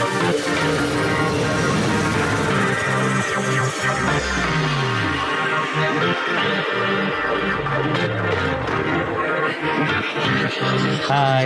Hai, 0.00 0.08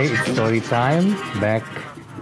it's 0.07 0.31
story 0.31 0.63
time. 0.63 1.19
Back 1.43 1.67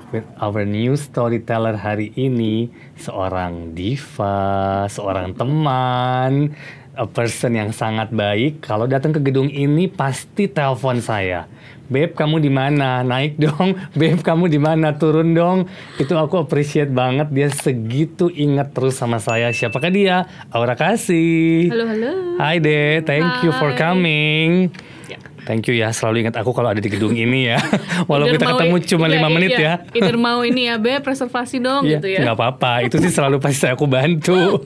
with 0.10 0.26
our 0.42 0.66
new 0.66 0.98
storyteller 0.98 1.78
hari 1.78 2.10
ini, 2.18 2.74
seorang 2.98 3.78
diva, 3.78 4.90
seorang 4.90 5.38
teman, 5.38 6.58
a 6.98 7.06
person 7.06 7.62
yang 7.62 7.70
sangat 7.70 8.10
baik. 8.10 8.66
Kalau 8.66 8.90
datang 8.90 9.14
ke 9.14 9.22
gedung 9.22 9.54
ini 9.54 9.86
pasti 9.86 10.50
telepon 10.50 10.98
saya. 10.98 11.46
Beb, 11.94 12.18
kamu 12.18 12.42
di 12.42 12.50
mana? 12.50 13.06
Naik 13.06 13.38
dong. 13.38 13.78
Beb, 14.00 14.26
kamu 14.26 14.50
di 14.50 14.58
mana? 14.58 14.98
Turun 14.98 15.38
dong. 15.38 15.70
Itu 16.02 16.18
aku 16.18 16.42
appreciate 16.42 16.90
banget 16.90 17.30
dia 17.30 17.54
segitu 17.54 18.34
ingat 18.34 18.74
terus 18.74 18.98
sama 18.98 19.22
saya. 19.22 19.54
Siapakah 19.54 19.94
dia? 19.94 20.26
Aura 20.50 20.74
Kasih. 20.74 21.70
Halo, 21.70 21.86
halo. 21.86 22.12
Hai 22.42 22.58
deh, 22.58 23.06
thank 23.06 23.46
you 23.46 23.54
for 23.62 23.78
coming. 23.78 24.74
Ya. 25.06 25.22
Thank 25.46 25.70
you 25.70 25.78
ya, 25.78 25.94
selalu 25.94 26.26
ingat 26.26 26.42
aku 26.42 26.50
kalau 26.50 26.74
ada 26.74 26.82
di 26.82 26.90
gedung 26.90 27.14
ini 27.14 27.54
ya. 27.54 27.62
Walau 28.10 28.26
Either 28.26 28.42
kita 28.42 28.46
ketemu 28.58 28.76
cuma 28.90 29.06
iya, 29.06 29.14
lima 29.14 29.28
iya, 29.30 29.36
menit 29.38 29.52
iya. 29.54 29.62
ya. 29.62 29.74
Either 29.94 30.18
mau 30.18 30.42
ini 30.50 30.62
ya, 30.74 30.82
Beb, 30.82 31.06
reservasi 31.06 31.62
dong 31.62 31.86
Iya, 31.86 32.02
gitu 32.02 32.08
ya. 32.10 32.26
nggak 32.26 32.38
apa-apa. 32.42 32.90
Itu 32.90 32.98
sih 32.98 33.14
selalu 33.14 33.38
pasti 33.38 33.70
aku 33.70 33.86
bantu. 33.86 34.66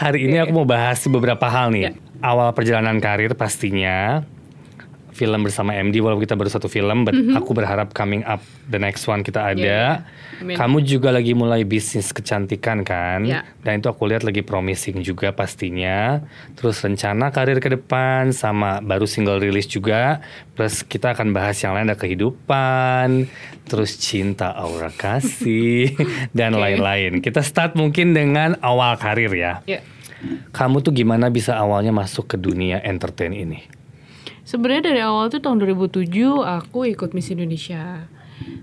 Hari 0.00 0.32
ini 0.32 0.40
aku 0.40 0.56
mau 0.56 0.64
bahas 0.64 1.04
beberapa 1.04 1.44
hal 1.44 1.76
nih. 1.76 1.92
Iya. 1.92 1.92
Awal 2.24 2.56
perjalanan 2.56 2.96
karir 3.04 3.36
pastinya 3.36 4.24
film 5.18 5.42
bersama 5.42 5.74
MD 5.74 5.98
walaupun 5.98 6.22
kita 6.22 6.38
baru 6.38 6.46
satu 6.46 6.70
film, 6.70 7.02
but 7.02 7.18
aku 7.34 7.50
berharap 7.50 7.90
coming 7.90 8.22
up 8.22 8.38
the 8.70 8.78
next 8.78 9.02
one 9.10 9.26
kita 9.26 9.42
ada. 9.42 9.58
Iya. 9.58 9.84
Amin. 10.38 10.54
Kamu 10.54 10.78
juga 10.86 11.10
lagi 11.10 11.34
mulai 11.34 11.66
bisnis 11.66 12.14
kecantikan 12.14 12.86
kan? 12.86 13.26
Iya. 13.26 13.42
Dan 13.66 13.82
itu 13.82 13.90
aku 13.90 14.06
lihat 14.06 14.22
lagi 14.22 14.46
promising 14.46 15.02
juga 15.02 15.34
pastinya. 15.34 16.22
Terus 16.54 16.78
rencana 16.78 17.34
karir 17.34 17.58
ke 17.58 17.74
depan 17.74 18.30
sama 18.30 18.78
baru 18.78 19.10
single 19.10 19.42
rilis 19.42 19.66
juga. 19.66 20.22
Plus 20.54 20.86
kita 20.86 21.18
akan 21.18 21.34
bahas 21.34 21.58
yang 21.58 21.74
lain 21.74 21.90
ada 21.90 21.98
kehidupan, 21.98 23.26
terus 23.66 23.98
cinta 23.98 24.54
aura 24.54 24.94
kasih 24.94 25.98
dan 26.38 26.54
lain-lain. 26.54 27.18
Kita 27.18 27.42
start 27.42 27.74
mungkin 27.74 28.14
dengan 28.14 28.54
awal 28.62 28.94
karir 28.94 29.34
ya. 29.34 29.66
Ya. 29.66 29.82
Kamu 30.50 30.82
tuh 30.82 30.90
gimana 30.90 31.30
bisa 31.30 31.54
awalnya 31.54 31.94
masuk 31.94 32.34
ke 32.34 32.36
dunia 32.38 32.82
entertain 32.82 33.30
ini? 33.30 33.77
Sebenarnya 34.48 34.88
dari 34.88 35.00
awal 35.04 35.28
tuh 35.28 35.44
tahun 35.44 35.60
2007 35.60 36.08
aku 36.40 36.88
ikut 36.88 37.12
Miss 37.12 37.28
Indonesia. 37.28 38.08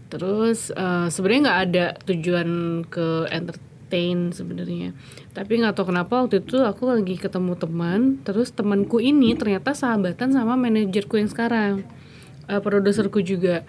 Terus 0.09 0.73
eh, 0.73 1.07
sebenarnya 1.13 1.41
nggak 1.45 1.61
ada 1.69 1.85
tujuan 2.09 2.49
ke 2.89 3.29
entertain 3.29 4.33
sebenarnya. 4.33 4.97
Tapi 5.37 5.61
nggak 5.61 5.77
tahu 5.77 5.93
kenapa 5.93 6.25
waktu 6.25 6.41
itu 6.41 6.57
aku 6.65 6.89
lagi 6.89 7.21
ketemu 7.21 7.53
teman, 7.53 8.17
terus 8.25 8.49
temanku 8.49 8.97
ini 8.97 9.37
ternyata 9.37 9.77
sahabatan 9.77 10.33
sama 10.33 10.57
manajerku 10.57 11.21
yang 11.21 11.29
sekarang, 11.29 11.85
Eh, 12.45 12.61
produserku 12.61 13.25
juga. 13.25 13.65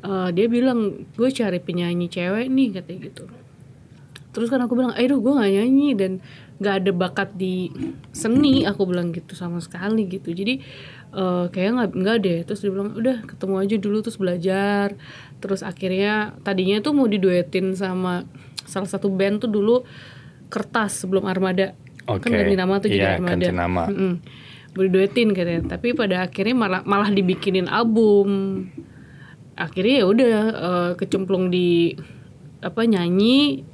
Eh, 0.00 0.28
dia 0.36 0.46
bilang 0.48 1.08
gue 1.16 1.28
cari 1.32 1.60
penyanyi 1.60 2.08
cewek 2.08 2.48
nih 2.52 2.68
katanya 2.76 2.98
gitu. 3.08 3.24
Terus 4.30 4.48
kan 4.52 4.60
aku 4.62 4.78
bilang, 4.78 4.94
aduh 4.94 5.18
gue 5.18 5.32
gak 5.34 5.50
nyanyi 5.50 5.88
dan 5.98 6.12
gak 6.60 6.84
ada 6.84 6.92
bakat 6.94 7.34
di 7.34 7.72
seni, 8.14 8.62
aku 8.68 8.86
bilang 8.86 9.10
gitu 9.10 9.32
sama 9.34 9.58
sekali 9.58 10.06
gitu. 10.06 10.30
Jadi 10.30 10.60
eh 11.10 11.44
kayaknya 11.50 11.72
nggak 11.74 11.90
nggak 11.96 12.16
deh. 12.22 12.38
Terus 12.46 12.60
dia 12.62 12.70
bilang, 12.70 12.90
udah 12.94 13.16
ketemu 13.26 13.54
aja 13.58 13.76
dulu 13.76 13.96
terus 14.02 14.18
belajar. 14.18 14.86
Terus 15.42 15.60
akhirnya 15.62 16.38
tadinya 16.42 16.78
tuh 16.78 16.92
mau 16.94 17.06
diduetin 17.06 17.74
sama 17.74 18.24
salah 18.66 18.86
satu 18.86 19.10
band 19.10 19.42
tuh 19.42 19.50
dulu 19.50 19.82
kertas 20.50 21.02
sebelum 21.02 21.26
Armada. 21.26 21.74
Oke. 22.06 22.26
Kan 22.30 22.38
ganti 22.38 22.54
nama 22.54 22.74
tuh 22.78 22.88
jadi 22.90 22.98
Iya, 22.98 23.10
Armada. 23.18 23.34
ganti 23.38 23.50
nama. 23.50 23.82
Mau 24.70 24.82
diduetin 24.86 25.34
katanya. 25.34 25.62
Tapi 25.78 25.94
pada 25.98 26.26
akhirnya 26.26 26.54
malah 26.54 26.82
malah 26.86 27.10
dibikinin 27.10 27.66
album. 27.66 28.28
Akhirnya 29.58 30.02
ya 30.02 30.06
udah 30.06 30.34
eh, 30.50 30.90
kecemplung 30.96 31.50
di 31.50 31.94
apa 32.60 32.84
nyanyi 32.84 33.64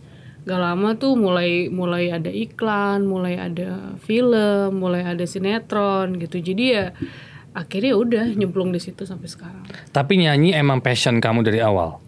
gak 0.46 0.60
lama 0.62 0.94
tuh 0.94 1.18
mulai 1.18 1.66
mulai 1.66 2.14
ada 2.14 2.30
iklan, 2.30 3.02
mulai 3.02 3.34
ada 3.34 3.98
film, 3.98 4.78
mulai 4.78 5.02
ada 5.02 5.26
sinetron 5.26 6.22
gitu. 6.22 6.38
Jadi 6.38 6.64
ya 6.70 6.94
akhirnya 7.50 7.98
udah 7.98 8.24
nyemplung 8.38 8.70
di 8.70 8.78
situ 8.78 9.02
sampai 9.02 9.26
sekarang. 9.26 9.66
Tapi 9.90 10.22
nyanyi 10.22 10.54
emang 10.54 10.78
passion 10.78 11.18
kamu 11.18 11.42
dari 11.42 11.58
awal. 11.58 11.98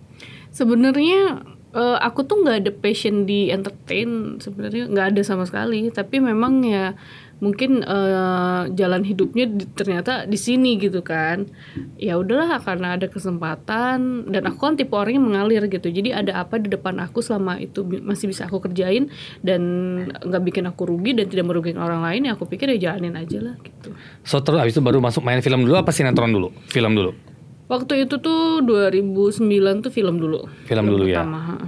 Sebenarnya 0.55 1.43
eh, 1.79 1.99
aku 2.03 2.27
tuh 2.27 2.43
nggak 2.43 2.57
ada 2.67 2.73
passion 2.75 3.23
di 3.23 3.55
entertain 3.55 4.43
sebenarnya 4.43 4.91
nggak 4.91 5.07
ada 5.15 5.23
sama 5.23 5.47
sekali. 5.47 5.87
Tapi 5.89 6.19
memang 6.19 6.67
ya 6.67 6.99
mungkin 7.39 7.87
eh, 7.87 8.63
jalan 8.75 9.07
hidupnya 9.07 9.47
di- 9.47 9.71
ternyata 9.71 10.27
di 10.27 10.35
sini 10.35 10.75
gitu 10.83 11.07
kan. 11.07 11.47
Ya 11.95 12.19
udahlah 12.19 12.59
karena 12.59 12.99
ada 12.99 13.07
kesempatan 13.07 14.27
dan 14.27 14.43
aku 14.51 14.59
kan 14.59 14.75
tipe 14.75 14.91
orang 14.93 15.23
yang 15.23 15.27
mengalir 15.31 15.63
gitu. 15.71 15.87
Jadi 15.87 16.11
ada 16.11 16.43
apa 16.43 16.59
di 16.59 16.67
depan 16.67 16.99
aku 16.99 17.23
selama 17.23 17.63
itu 17.63 17.87
masih 18.03 18.27
bisa 18.27 18.51
aku 18.51 18.59
kerjain 18.59 19.07
dan 19.47 19.63
nggak 20.11 20.43
bikin 20.51 20.67
aku 20.67 20.83
rugi 20.91 21.15
dan 21.15 21.31
tidak 21.31 21.47
merugikan 21.47 21.79
orang 21.79 22.03
lain 22.03 22.27
ya 22.27 22.35
aku 22.35 22.51
pikir 22.51 22.75
ya 22.75 22.91
jalanin 22.91 23.15
aja 23.15 23.39
lah 23.39 23.55
gitu. 23.63 23.95
So 24.27 24.43
terus 24.43 24.59
abis 24.59 24.75
itu 24.75 24.83
baru 24.83 24.99
masuk 24.99 25.23
main 25.23 25.39
film 25.39 25.63
dulu 25.63 25.79
apa 25.79 25.95
sinetron 25.95 26.35
dulu? 26.35 26.51
Film 26.67 26.99
dulu. 26.99 27.38
Waktu 27.69 28.09
itu 28.09 28.17
tuh 28.17 28.65
2009 28.65 29.39
tuh 29.85 29.93
film 29.93 30.17
dulu. 30.17 30.49
Film 30.65 30.85
dulu 30.89 31.05
ya? 31.05 31.21
pertama. 31.21 31.61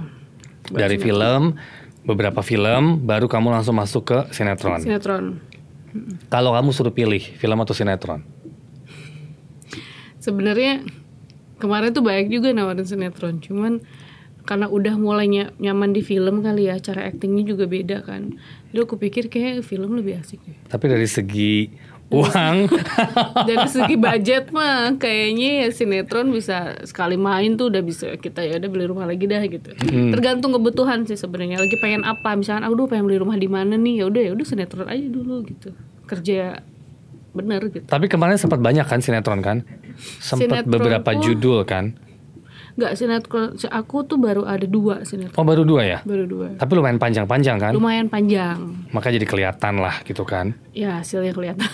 Dari 0.67 0.97
film, 0.97 1.53
beberapa 2.01 2.41
film, 2.41 3.05
baru 3.05 3.29
kamu 3.29 3.53
langsung 3.53 3.77
masuk 3.77 4.03
ke 4.03 4.17
sinetron. 4.33 4.81
Sinetron. 4.81 5.37
Kalau 6.27 6.55
kamu 6.55 6.69
suruh 6.71 6.89
pilih 6.89 7.19
film 7.19 7.57
atau 7.59 7.75
sinetron, 7.75 8.23
Sebenarnya 10.17 10.85
kemarin 11.57 11.91
tuh 11.91 12.05
banyak 12.05 12.29
juga 12.29 12.53
nawarin 12.53 12.85
sinetron, 12.85 13.41
cuman 13.41 13.81
karena 14.41 14.69
udah 14.69 14.93
mulai 14.93 15.25
ny- 15.25 15.49
nyaman 15.57 15.91
di 15.91 16.01
film 16.01 16.41
kali 16.41 16.69
ya, 16.69 16.77
cara 16.77 17.09
aktingnya 17.09 17.41
juga 17.43 17.65
beda 17.65 18.05
kan. 18.05 18.37
Jadi 18.69 18.79
aku 18.79 18.97
pikir 18.97 19.29
kayak 19.29 19.65
film 19.65 19.93
lebih 19.93 20.21
asik 20.21 20.41
deh. 20.41 20.57
tapi 20.65 20.85
dari 20.87 21.05
segi 21.05 21.73
uang, 22.11 22.55
Dari 23.47 23.67
segi 23.67 23.95
budget 23.95 24.51
mah 24.51 24.99
kayaknya 24.99 25.63
ya 25.63 25.67
sinetron 25.71 26.27
bisa 26.29 26.75
sekali 26.83 27.15
main 27.15 27.55
tuh 27.55 27.71
udah 27.71 27.79
bisa 27.79 28.19
kita 28.19 28.43
ya 28.43 28.59
udah 28.59 28.69
beli 28.69 28.85
rumah 28.85 29.07
lagi 29.07 29.25
dah 29.25 29.39
gitu. 29.47 29.71
Tergantung 30.11 30.51
kebutuhan 30.51 31.07
sih 31.07 31.15
sebenarnya. 31.15 31.57
Lagi 31.57 31.79
pengen 31.79 32.03
apa? 32.03 32.35
Misalkan 32.35 32.67
aku 32.67 32.85
pengen 32.85 33.07
beli 33.07 33.17
rumah 33.17 33.39
di 33.39 33.47
mana 33.47 33.79
nih? 33.79 34.03
Ya 34.03 34.05
udah 34.11 34.21
ya 34.27 34.31
udah 34.35 34.45
sinetron 34.45 34.91
aja 34.91 35.07
dulu 35.07 35.47
gitu. 35.47 35.71
Kerja 36.05 36.59
bener 37.31 37.63
gitu. 37.71 37.87
tapi 37.87 38.11
kemarin 38.11 38.35
sempat 38.35 38.59
banyak 38.59 38.83
kan 38.83 38.99
sinetron 38.99 39.39
kan? 39.39 39.63
Sempat 40.19 40.67
beberapa 40.67 41.15
tuh- 41.15 41.31
judul 41.31 41.63
kan? 41.63 41.95
Nggak 42.81 42.97
sinetron, 42.97 43.53
aku 43.69 44.01
tuh 44.09 44.17
baru 44.17 44.41
ada 44.41 44.65
dua 44.65 45.05
sinetron. 45.05 45.37
Oh 45.37 45.45
baru 45.45 45.61
dua 45.61 45.85
ya? 45.85 45.99
Baru 46.01 46.25
dua. 46.25 46.57
Tapi 46.57 46.71
lumayan 46.73 46.97
panjang-panjang 46.97 47.61
kan? 47.61 47.71
Lumayan 47.77 48.09
panjang. 48.09 48.57
Maka 48.89 49.13
jadi 49.13 49.21
kelihatan 49.21 49.77
lah 49.77 50.01
gitu 50.01 50.25
kan. 50.25 50.57
Ya 50.73 50.97
hasilnya 50.97 51.29
kelihatan. 51.29 51.69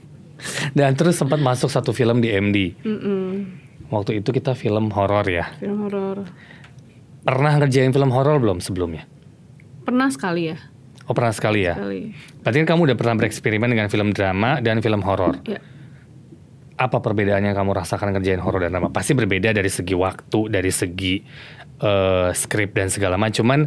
Dan 0.78 0.94
terus 0.94 1.18
sempat 1.18 1.42
masuk 1.42 1.66
satu 1.66 1.90
film 1.90 2.22
di 2.22 2.30
MD. 2.30 2.78
Mm-mm. 2.86 3.58
Waktu 3.90 4.22
itu 4.22 4.30
kita 4.30 4.54
film 4.54 4.94
horor 4.94 5.26
ya. 5.26 5.50
Film 5.58 5.90
horor. 5.90 6.30
Pernah 7.26 7.58
ngerjain 7.58 7.90
film 7.90 8.14
horor 8.14 8.38
belum 8.38 8.62
sebelumnya? 8.62 9.04
Pernah 9.82 10.08
sekali 10.14 10.54
ya, 10.54 10.56
Oh 11.10 11.14
pernah 11.16 11.34
sekali 11.34 11.66
ya. 11.66 11.74
sekali. 11.74 12.14
Berarti 12.46 12.56
kan 12.62 12.66
kamu 12.70 12.80
udah 12.86 12.96
pernah 12.96 13.14
bereksperimen 13.18 13.66
dengan 13.66 13.90
film 13.90 14.14
drama 14.14 14.62
dan 14.62 14.78
film 14.78 15.02
horor. 15.02 15.42
Ya. 15.42 15.58
Apa 16.80 17.04
perbedaannya 17.04 17.52
yang 17.52 17.58
kamu 17.60 17.76
rasakan 17.76 18.16
ngerjain 18.16 18.40
horor 18.40 18.64
dan 18.64 18.72
drama? 18.72 18.88
Pasti 18.88 19.12
berbeda 19.12 19.52
dari 19.52 19.68
segi 19.68 19.92
waktu, 19.92 20.48
dari 20.48 20.72
segi 20.72 21.20
eh, 21.76 22.30
skrip 22.32 22.72
dan 22.72 22.88
segala 22.88 23.20
macam. 23.20 23.44
Cuman 23.44 23.60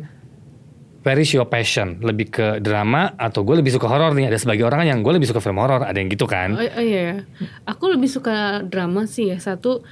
where 1.06 1.22
is 1.22 1.30
your 1.30 1.46
passion? 1.46 2.02
Lebih 2.02 2.28
ke 2.34 2.48
drama 2.58 3.14
atau 3.14 3.46
gue 3.46 3.62
lebih 3.62 3.70
suka 3.70 3.86
horor 3.86 4.18
nih? 4.18 4.34
Ada 4.34 4.42
sebagai 4.42 4.66
orang 4.66 4.90
yang 4.90 5.06
gue 5.06 5.14
lebih 5.14 5.30
suka 5.30 5.46
film 5.46 5.62
horor. 5.62 5.86
Ada 5.86 6.02
yang 6.02 6.10
gitu 6.10 6.26
kan? 6.26 6.58
Oh, 6.58 6.66
oh 6.66 6.84
iya, 6.84 7.30
aku 7.70 7.94
lebih 7.94 8.10
suka 8.10 8.66
drama 8.66 9.06
sih 9.06 9.30
ya. 9.30 9.38
Satu 9.38 9.86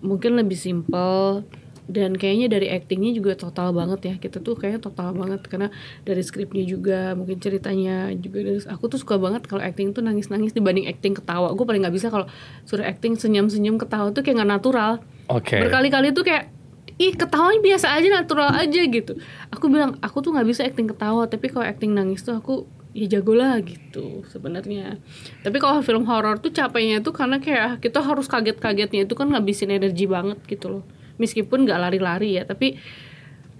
mungkin 0.00 0.40
lebih 0.40 0.56
simple 0.56 1.44
dan 1.92 2.16
kayaknya 2.16 2.48
dari 2.48 2.72
aktingnya 2.72 3.12
juga 3.12 3.36
total 3.36 3.76
banget 3.76 4.00
ya. 4.08 4.14
Kita 4.16 4.40
tuh 4.40 4.56
kayaknya 4.56 4.80
total 4.80 5.12
banget 5.12 5.44
karena 5.44 5.68
dari 6.08 6.24
skripnya 6.24 6.64
juga, 6.64 7.12
mungkin 7.12 7.36
ceritanya 7.36 8.08
juga. 8.16 8.40
Dari, 8.40 8.64
aku 8.64 8.88
tuh 8.88 8.98
suka 9.04 9.20
banget 9.20 9.44
kalau 9.44 9.60
acting 9.60 9.92
tuh 9.92 10.00
nangis-nangis 10.00 10.56
dibanding 10.56 10.88
acting 10.88 11.12
ketawa. 11.12 11.52
Gue 11.52 11.68
paling 11.68 11.84
nggak 11.84 11.92
bisa 11.92 12.08
kalau 12.08 12.24
suruh 12.64 12.88
acting 12.88 13.20
senyum-senyum 13.20 13.76
ketawa 13.76 14.08
tuh 14.16 14.24
kayak 14.24 14.40
nggak 14.40 14.50
natural. 14.56 15.04
Oke. 15.28 15.60
Berkali-kali 15.60 16.16
tuh 16.16 16.24
kayak 16.24 16.48
ih 16.96 17.12
ketawanya 17.12 17.60
biasa 17.60 17.86
aja 17.92 18.08
natural 18.08 18.50
aja 18.56 18.80
gitu. 18.88 19.12
Aku 19.52 19.68
bilang 19.68 20.00
aku 20.00 20.24
tuh 20.24 20.32
nggak 20.32 20.48
bisa 20.48 20.64
acting 20.64 20.88
ketawa 20.88 21.28
tapi 21.28 21.52
kalau 21.52 21.68
acting 21.68 21.92
nangis 21.92 22.24
tuh 22.24 22.36
aku 22.40 22.64
ya 22.92 23.08
jago 23.08 23.32
lah 23.32 23.60
gitu 23.64 24.24
sebenarnya. 24.28 25.00
Tapi 25.40 25.56
kalau 25.56 25.80
film 25.80 26.04
horor 26.04 26.40
tuh 26.40 26.52
capeknya 26.52 27.00
tuh 27.00 27.16
karena 27.16 27.40
kayak 27.40 27.80
kita 27.80 28.04
harus 28.04 28.28
kaget-kagetnya 28.28 29.08
itu 29.08 29.14
kan 29.16 29.32
ngabisin 29.32 29.72
energi 29.72 30.04
banget 30.04 30.38
gitu 30.44 30.80
loh. 30.80 30.84
Meskipun 31.22 31.62
nggak 31.62 31.78
lari-lari 31.78 32.36
ya 32.36 32.42
tapi 32.42 32.74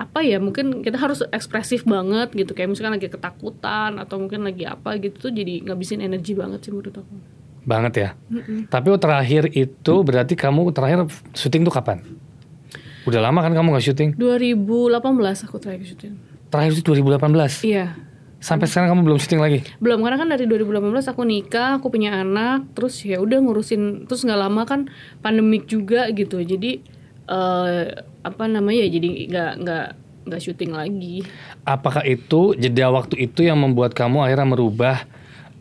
apa 0.00 0.24
ya 0.26 0.42
mungkin 0.42 0.82
kita 0.82 0.98
harus 0.98 1.22
ekspresif 1.30 1.86
banget 1.86 2.34
gitu 2.34 2.58
kayak 2.58 2.74
misalkan 2.74 2.98
lagi 2.98 3.06
ketakutan 3.06 4.02
atau 4.02 4.18
mungkin 4.18 4.42
lagi 4.42 4.66
apa 4.66 4.98
gitu 4.98 5.30
tuh 5.30 5.32
jadi 5.32 5.62
ngabisin 5.62 6.02
energi 6.02 6.34
banget 6.34 6.66
sih 6.66 6.74
menurut 6.74 6.98
aku 6.98 7.14
Banget 7.62 7.92
ya. 7.94 8.08
Tapi 8.66 8.90
terakhir 8.98 9.46
itu 9.54 9.94
berarti 10.02 10.34
kamu 10.34 10.74
terakhir 10.74 11.06
syuting 11.30 11.62
tuh 11.62 11.70
kapan? 11.70 12.02
Udah 13.06 13.22
lama 13.22 13.38
kan 13.38 13.54
kamu 13.54 13.70
nggak 13.70 13.86
syuting? 13.86 14.10
2018 14.18 14.98
aku 15.46 15.56
terakhir 15.62 15.86
syuting 15.94 16.18
Terakhir 16.50 16.72
itu 16.74 16.82
2018. 16.82 17.62
iya 17.62 17.94
Sampai 18.42 18.66
sekarang 18.66 18.90
kamu 18.90 19.00
belum 19.06 19.18
syuting 19.22 19.38
lagi. 19.38 19.62
belum 19.78 20.02
karena 20.02 20.18
kan 20.18 20.28
dari 20.34 20.50
2018 20.50 21.14
aku 21.14 21.22
nikah 21.22 21.78
aku 21.78 21.94
punya 21.94 22.18
anak 22.18 22.66
terus 22.74 22.98
ya 23.06 23.22
udah 23.22 23.38
ngurusin 23.38 24.10
terus 24.10 24.26
nggak 24.26 24.40
lama 24.42 24.66
kan 24.66 24.90
pandemik 25.22 25.70
juga 25.70 26.10
gitu 26.10 26.42
jadi 26.42 26.82
eh 27.30 28.02
apa 28.22 28.44
namanya 28.50 28.86
ya 28.86 28.88
jadi 28.98 29.08
nggak 29.30 29.52
nggak 29.62 29.86
nggak 30.22 30.40
syuting 30.42 30.72
lagi 30.74 31.26
Apakah 31.62 32.02
itu 32.02 32.58
jeda 32.58 32.90
waktu 32.90 33.30
itu 33.30 33.46
yang 33.46 33.58
membuat 33.62 33.94
kamu 33.94 34.26
akhirnya 34.26 34.46
merubah 34.46 34.96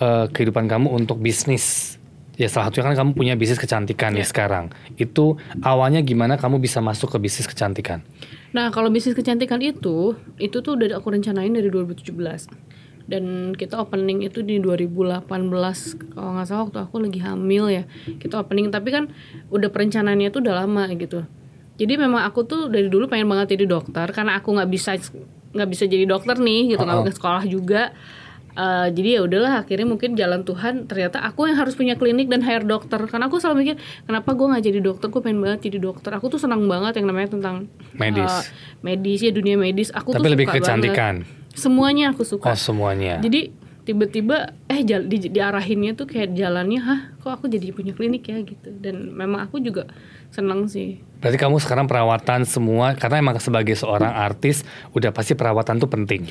eh, 0.01 0.25
kehidupan 0.33 0.65
kamu 0.65 0.89
untuk 0.89 1.21
bisnis? 1.21 1.97
Ya 2.41 2.49
salah 2.49 2.73
satunya 2.73 2.89
kan 2.89 2.97
kamu 3.05 3.11
punya 3.13 3.33
bisnis 3.37 3.61
kecantikan 3.61 4.17
nih 4.17 4.25
sekarang. 4.25 4.73
Itu 4.97 5.37
awalnya 5.61 6.01
gimana 6.01 6.41
kamu 6.41 6.57
bisa 6.57 6.81
masuk 6.81 7.13
ke 7.13 7.17
bisnis 7.21 7.45
kecantikan? 7.45 8.01
Nah, 8.49 8.73
kalau 8.73 8.89
bisnis 8.89 9.13
kecantikan 9.13 9.61
itu, 9.61 10.17
itu 10.41 10.57
tuh 10.65 10.73
udah 10.73 10.97
aku 10.97 11.13
rencanain 11.13 11.53
dari 11.53 11.69
2017. 11.69 12.49
Dan 13.05 13.53
kita 13.53 13.77
opening 13.77 14.25
itu 14.25 14.41
di 14.41 14.57
2018 14.57 15.27
kalau 16.17 16.29
nggak 16.33 16.47
salah 16.49 16.61
waktu 16.65 16.79
aku 16.81 16.95
lagi 16.97 17.19
hamil 17.21 17.69
ya. 17.69 17.83
Kita 18.17 18.41
opening 18.41 18.73
tapi 18.73 18.89
kan 18.89 19.13
udah 19.53 19.69
perencanaannya 19.69 20.33
tuh 20.33 20.41
udah 20.41 20.65
lama 20.65 20.89
gitu. 20.97 21.21
Jadi 21.81 21.93
memang 21.97 22.21
aku 22.21 22.45
tuh 22.45 22.69
dari 22.69 22.85
dulu 22.87 23.09
pengen 23.09 23.25
banget 23.25 23.57
jadi 23.57 23.65
dokter 23.65 24.05
karena 24.07 24.37
aku 24.37 24.53
nggak 24.53 24.69
bisa 24.69 24.93
nggak 25.51 25.65
bisa 25.67 25.83
jadi 25.85 26.05
dokter 26.05 26.37
nih 26.37 26.71
gitu 26.71 26.83
nggak 26.83 27.09
ke 27.09 27.11
sekolah 27.11 27.43
juga. 27.45 27.89
Eh, 28.51 28.87
jadi 28.91 29.09
ya 29.15 29.21
udahlah 29.23 29.63
akhirnya 29.63 29.87
mungkin 29.87 30.11
jalan 30.11 30.43
Tuhan 30.43 30.83
ternyata 30.83 31.23
aku 31.23 31.47
yang 31.47 31.55
harus 31.55 31.71
punya 31.71 31.95
klinik 31.95 32.27
dan 32.27 32.43
hire 32.43 32.67
dokter 32.67 32.99
karena 33.07 33.25
aku 33.25 33.39
selalu 33.39 33.63
mikir 33.63 33.75
kenapa 34.03 34.35
gue 34.35 34.43
nggak 34.43 34.63
jadi 34.67 34.79
dokter 34.83 35.07
gue 35.07 35.21
pengen 35.23 35.39
banget 35.39 35.71
jadi 35.71 35.79
dokter 35.79 36.11
aku 36.11 36.27
tuh 36.27 36.35
senang 36.35 36.67
banget 36.67 36.99
yang 36.99 37.07
namanya 37.07 37.31
tentang 37.31 37.71
Medis. 37.95 38.27
eh, 38.27 38.43
medis 38.83 39.23
ya 39.23 39.31
dunia 39.31 39.55
medis 39.55 39.87
aku 39.89 40.11
Tapi 40.11 40.19
tuh 40.21 40.31
lebih 40.35 40.45
suka 40.45 40.55
kecantikan. 40.59 41.13
banget. 41.23 41.55
semuanya 41.55 42.05
aku 42.11 42.27
suka 42.27 42.43
Oh 42.45 42.59
semuanya. 42.59 43.23
jadi 43.23 43.55
tiba-tiba 43.91 44.55
eh 44.71 44.87
jal, 44.87 45.03
di, 45.03 45.27
diarahinnya 45.27 45.99
tuh 45.99 46.07
kayak 46.07 46.31
jalannya 46.31 46.79
hah 46.79 46.99
kok 47.19 47.27
aku 47.35 47.51
jadi 47.51 47.75
punya 47.75 47.91
klinik 47.91 48.23
ya? 48.23 48.39
Gitu. 48.39 48.71
Dan 48.79 49.11
memang 49.11 49.43
aku 49.43 49.59
juga 49.59 49.91
seneng 50.31 50.71
sih. 50.71 51.03
Berarti 51.19 51.35
kamu 51.35 51.59
sekarang 51.59 51.85
perawatan 51.91 52.47
semua 52.47 52.95
karena 52.95 53.19
emang 53.19 53.37
sebagai 53.43 53.75
seorang 53.75 54.15
artis 54.15 54.63
udah 54.95 55.11
pasti 55.11 55.35
perawatan 55.35 55.75
tuh 55.77 55.91
penting. 55.91 56.23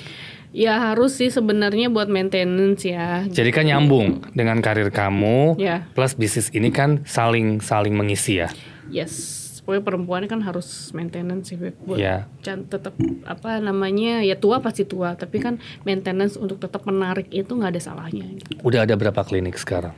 ya 0.50 0.90
harus 0.90 1.14
sih 1.14 1.30
sebenarnya 1.30 1.94
buat 1.94 2.10
maintenance 2.10 2.82
ya 2.82 3.22
Jadi 3.22 3.54
kan 3.54 3.62
nyambung 3.70 4.18
dengan 4.34 4.58
karir 4.58 4.90
kamu 4.90 5.54
ya. 5.62 5.86
plus 5.94 6.18
bisnis 6.18 6.50
ini 6.50 6.74
kan 6.74 7.06
saling 7.06 7.62
saling 7.62 7.94
mengisi 7.94 8.42
ya. 8.42 8.50
yes 8.90 9.39
pokoknya 9.70 9.86
perempuan 9.86 10.26
kan 10.26 10.42
harus 10.42 10.90
maintenance 10.90 11.46
sih 11.46 11.54
Beb. 11.54 11.78
buat 11.80 11.94
Ya. 11.94 12.26
can 12.42 12.66
tetap 12.66 12.90
apa 13.22 13.62
namanya 13.62 14.18
ya 14.18 14.34
tua 14.34 14.58
pasti 14.58 14.82
tua 14.82 15.14
tapi 15.14 15.38
kan 15.38 15.56
maintenance 15.80 16.34
untuk 16.34 16.58
tetap 16.58 16.82
menarik 16.82 17.30
itu 17.30 17.46
nggak 17.48 17.70
ada 17.70 17.80
salahnya 17.80 18.26
gitu. 18.34 18.58
Udah 18.60 18.82
ada 18.82 18.98
berapa 18.98 19.22
klinik 19.22 19.54
sekarang? 19.54 19.94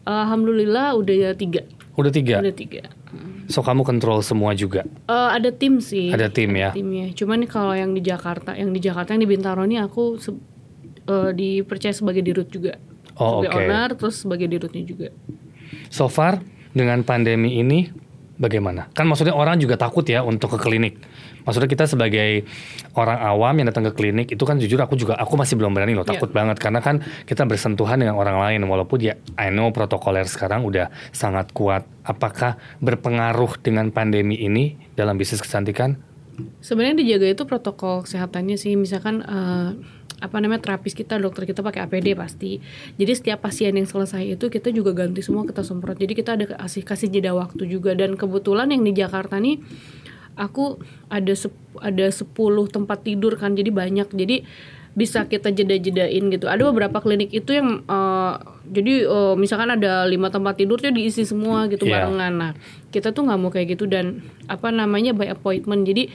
alhamdulillah 0.00 0.94
udah 0.94 1.12
ya 1.12 1.30
tiga 1.34 1.66
Udah 1.92 2.08
tiga. 2.08 2.38
udah 2.38 2.54
tiga 2.54 2.82
So 3.50 3.66
kamu 3.66 3.82
kontrol 3.82 4.22
semua 4.22 4.54
juga. 4.54 4.86
Eh, 5.10 5.30
ada 5.34 5.50
tim 5.50 5.82
sih. 5.82 6.06
Ada 6.08 6.30
tim 6.30 6.54
ya. 6.54 6.70
Timnya. 6.70 7.10
Cuman 7.10 7.42
kalau 7.44 7.74
yang 7.74 7.90
di 7.90 7.98
Jakarta, 7.98 8.54
yang 8.54 8.70
di 8.70 8.78
Jakarta 8.78 9.10
yang 9.10 9.26
di 9.26 9.28
Bintaro 9.28 9.66
nih 9.66 9.82
aku 9.82 10.14
se- 10.16 10.38
eh, 11.04 11.30
dipercaya 11.34 11.90
sebagai 11.90 12.22
dirut 12.22 12.46
juga. 12.46 12.78
Oh, 13.18 13.42
sebagai 13.42 13.50
oke. 13.50 13.58
owner 13.66 13.88
terus 13.98 14.22
sebagai 14.22 14.46
dirutnya 14.46 14.86
juga. 14.86 15.10
So 15.90 16.06
far 16.06 16.38
dengan 16.70 17.02
pandemi 17.02 17.58
ini 17.58 17.90
bagaimana? 18.40 18.88
Kan 18.96 19.04
maksudnya 19.04 19.36
orang 19.36 19.60
juga 19.60 19.76
takut 19.76 20.02
ya 20.08 20.24
untuk 20.24 20.56
ke 20.56 20.58
klinik. 20.58 20.96
Maksudnya 21.44 21.68
kita 21.68 21.84
sebagai 21.84 22.48
orang 22.96 23.20
awam 23.20 23.54
yang 23.60 23.68
datang 23.68 23.88
ke 23.88 23.92
klinik 23.92 24.32
itu 24.32 24.40
kan 24.48 24.56
jujur 24.56 24.80
aku 24.80 24.96
juga 24.96 25.16
aku 25.20 25.36
masih 25.36 25.60
belum 25.60 25.76
berani 25.76 25.92
loh 25.92 26.04
Iya. 26.04 26.16
takut 26.16 26.32
banget 26.32 26.56
karena 26.60 26.80
kan 26.80 27.04
kita 27.28 27.44
bersentuhan 27.44 28.00
dengan 28.00 28.16
orang 28.16 28.40
lain 28.40 28.64
walaupun 28.64 28.98
ya 29.00 29.14
I 29.36 29.52
know 29.52 29.68
protokoler 29.70 30.24
sekarang 30.24 30.64
udah 30.64 30.88
sangat 31.12 31.52
kuat. 31.52 31.84
Apakah 32.00 32.56
berpengaruh 32.80 33.60
dengan 33.60 33.92
pandemi 33.92 34.40
ini 34.40 34.80
dalam 34.96 35.20
bisnis 35.20 35.44
kecantikan? 35.44 36.00
Sebenarnya 36.64 37.04
dijaga 37.04 37.28
itu 37.28 37.44
protokol 37.44 38.08
kesehatannya 38.08 38.56
sih. 38.56 38.72
Misalkan 38.72 39.20
eh, 39.20 39.68
apa 40.20 40.36
namanya 40.36 40.60
terapis 40.62 40.92
kita, 40.92 41.16
dokter 41.16 41.44
kita 41.44 41.60
pakai 41.60 41.84
APD 41.84 42.12
pasti. 42.12 42.60
Jadi 42.94 43.12
setiap 43.12 43.40
pasien 43.40 43.72
yang 43.72 43.84
selesai 43.84 44.22
itu 44.30 44.46
kita 44.46 44.68
juga 44.68 44.92
ganti 44.94 45.20
semua 45.20 45.42
kita 45.42 45.60
semprot. 45.60 45.96
Jadi 45.96 46.12
kita 46.12 46.36
ada 46.36 46.44
kasih 46.46 46.82
kasih 46.82 47.08
jeda 47.08 47.32
waktu 47.32 47.64
juga 47.64 47.92
dan 47.92 48.14
kebetulan 48.14 48.68
yang 48.68 48.80
di 48.80 48.92
Jakarta 48.92 49.36
nih 49.36 49.58
aku 50.34 50.78
ada 51.06 51.32
sep- 51.32 51.56
ada 51.76 52.06
10 52.06 52.32
tempat 52.66 52.98
tidur 53.00 53.36
kan 53.36 53.52
jadi 53.52 53.68
banyak 53.68 54.08
jadi 54.10 54.46
bisa 54.90 55.22
kita 55.24 55.48
jeda-jedain 55.48 56.24
gitu 56.28 56.44
ada 56.44 56.66
beberapa 56.66 56.98
klinik 56.98 57.30
itu 57.30 57.54
yang 57.54 57.84
eh, 57.84 58.34
jadi 58.66 59.06
eh, 59.06 59.34
misalkan 59.36 59.70
ada 59.70 60.02
lima 60.04 60.28
tempat 60.28 60.56
tidur 60.56 60.76
tuh 60.76 60.90
diisi 60.90 61.22
semua 61.22 61.68
gitu 61.68 61.84
Iya. 61.84 62.08
barengan 62.08 62.32
nah 62.32 62.52
kita 62.88 63.10
tuh 63.10 63.22
nggak 63.22 63.38
mau 63.38 63.48
kayak 63.48 63.68
gitu 63.70 63.86
dan 63.86 64.18
apa 64.46 64.68
namanya 64.70 65.12
by 65.12 65.30
appointment 65.30 65.86
jadi 65.86 66.10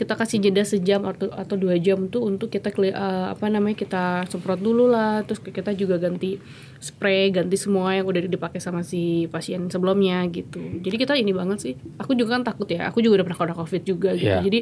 kita 0.00 0.16
kasih 0.16 0.40
jeda 0.40 0.64
sejam 0.64 1.04
atau 1.04 1.28
atau 1.28 1.60
dua 1.60 1.76
jam 1.76 2.08
tuh 2.08 2.24
untuk 2.24 2.48
kita 2.48 2.72
eh, 2.80 3.26
apa 3.28 3.52
namanya 3.52 3.76
kita 3.76 4.24
semprot 4.32 4.56
dulu 4.56 4.88
lah. 4.88 5.20
Terus 5.28 5.44
kita 5.44 5.76
juga 5.76 6.00
ganti 6.00 6.40
spray 6.80 7.28
ganti 7.28 7.60
semua 7.60 7.92
yang 7.92 8.08
udah 8.08 8.24
dipakai 8.24 8.56
sama 8.56 8.80
si 8.80 9.28
pasien 9.28 9.68
sebelumnya 9.68 10.24
gitu. 10.32 10.80
Jadi 10.80 10.96
kita 10.96 11.12
ini 11.20 11.36
banget 11.36 11.58
sih. 11.60 11.74
Aku 12.00 12.16
juga 12.16 12.40
kan 12.40 12.48
takut 12.48 12.64
ya. 12.72 12.88
Aku 12.88 13.04
juga 13.04 13.20
udah 13.20 13.26
pernah 13.28 13.40
kena 13.52 13.54
covid 13.60 13.82
juga 13.84 14.16
gitu. 14.16 14.32
Iya. 14.32 14.40
jadi 14.40 14.58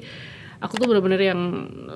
aku 0.59 0.75
tuh 0.75 0.87
bener-bener 0.91 1.23
yang 1.23 1.41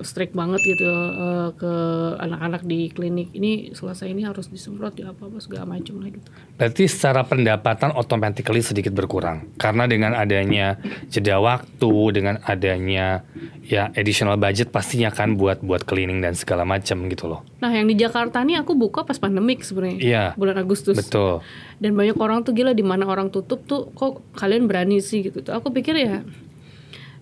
strict 0.02 0.32
banget 0.32 0.62
gitu 0.62 0.86
eh, 0.86 1.50
ke 1.58 1.72
anak-anak 2.18 2.62
di 2.62 2.88
klinik 2.88 3.34
ini 3.34 3.74
selesai 3.74 4.06
ini 4.06 4.22
harus 4.22 4.46
disemprot 4.46 4.94
ya 4.94 5.10
apa 5.10 5.26
apa 5.26 5.38
segala 5.38 5.66
macam 5.66 5.98
lah 5.98 6.10
gitu 6.10 6.28
Berarti 6.56 6.84
secara 6.86 7.26
pendapatan 7.26 7.90
automatically 7.92 8.62
sedikit 8.62 8.94
berkurang 8.94 9.50
karena 9.58 9.90
dengan 9.90 10.14
adanya 10.14 10.78
jeda 11.10 11.42
waktu, 11.42 11.92
dengan 12.14 12.38
adanya 12.46 13.26
ya 13.62 13.90
additional 13.94 14.38
budget 14.38 14.70
pastinya 14.70 15.10
kan 15.10 15.34
buat 15.34 15.58
buat 15.58 15.82
cleaning 15.82 16.22
dan 16.22 16.34
segala 16.34 16.62
macam 16.62 17.06
gitu 17.06 17.26
loh. 17.26 17.42
nah 17.58 17.70
yang 17.70 17.86
di 17.86 17.94
Jakarta 17.94 18.42
nih 18.42 18.62
aku 18.62 18.74
buka 18.74 19.02
pas 19.02 19.18
pandemik 19.18 19.62
sebenarnya 19.62 19.98
Iya. 19.98 20.24
bulan 20.34 20.58
Agustus 20.58 20.98
Betul. 20.98 21.42
dan 21.78 21.94
banyak 21.94 22.14
orang 22.18 22.42
tuh 22.42 22.54
gila 22.54 22.74
di 22.74 22.82
mana 22.82 23.06
orang 23.06 23.30
tutup 23.30 23.62
tuh 23.66 23.90
kok 23.94 24.22
kalian 24.34 24.66
berani 24.70 24.98
sih 24.98 25.22
gitu 25.22 25.42
tuh 25.42 25.54
aku 25.54 25.70
pikir 25.70 25.94
ya 25.98 26.22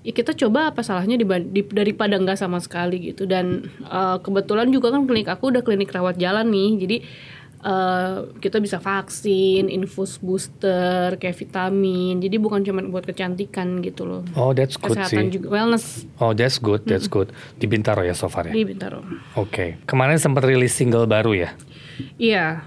ya 0.00 0.10
kita 0.10 0.32
coba 0.34 0.68
apa 0.68 0.80
salahnya 0.80 1.14
di- 1.14 1.28
daripada 1.66 2.14
nggak 2.14 2.36
sama 2.36 2.56
sekali 2.56 3.10
gitu 3.10 3.24
dan 3.24 3.64
eh, 3.80 4.16
kebetulan 4.18 4.68
juga 4.68 4.88
kan 4.88 5.04
klinik 5.04 5.28
aku 5.28 5.48
udah 5.48 5.60
klinik 5.60 5.88
rawat 5.88 6.16
jalan 6.16 6.46
nih 6.46 6.70
jadi 6.78 6.96
eh, 7.62 8.16
kita 8.34 8.56
bisa 8.58 8.78
vaksin 8.78 9.68
infus 9.68 10.16
booster 10.16 11.14
kayak 11.14 11.36
vitamin 11.36 12.16
jadi 12.18 12.36
bukan 12.36 12.62
cuma 12.62 12.80
buat 12.82 13.04
kecantikan 13.04 13.80
gitu 13.80 14.02
loh 14.02 14.22
Oh, 14.32 14.50
that's 14.50 14.74
good 14.74 14.96
kesehatan 14.96 15.28
sih. 15.28 15.36
juga 15.36 15.52
wellness 15.52 16.08
Oh, 16.16 16.32
that's 16.32 16.56
good, 16.56 16.80
that's 16.84 17.04
good. 17.06 17.28
Di 17.54 17.64
Bintaro 17.64 18.00
ya 18.00 18.12
so 18.14 18.26
far 18.26 18.44
ya. 18.44 18.52
di 18.52 18.64
Bintaro 18.64 19.04
Oke. 19.34 19.76
Kemarin 19.84 20.16
sempat 20.16 20.44
rilis 20.44 20.72
single 20.72 21.04
baru 21.04 21.36
ya. 21.38 21.52
iya 22.16 22.64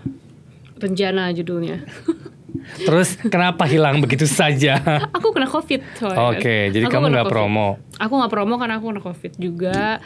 rencana 0.76 1.32
judulnya 1.32 1.82
Terus 2.78 3.18
kenapa 3.18 3.66
hilang 3.66 4.00
begitu 4.00 4.30
saja? 4.30 4.78
aku 5.18 5.34
kena 5.34 5.50
covid. 5.50 5.82
Oke, 6.32 6.70
jadi 6.72 6.86
Aku 6.88 6.94
kamu 6.94 7.06
nggak 7.14 7.30
promo. 7.30 7.82
aku 7.98 8.14
nggak 8.20 8.32
promo 8.32 8.56
karena 8.62 8.78
aku 8.80 8.86
kena 8.94 9.02
covid 9.04 9.34
juga. 9.38 10.00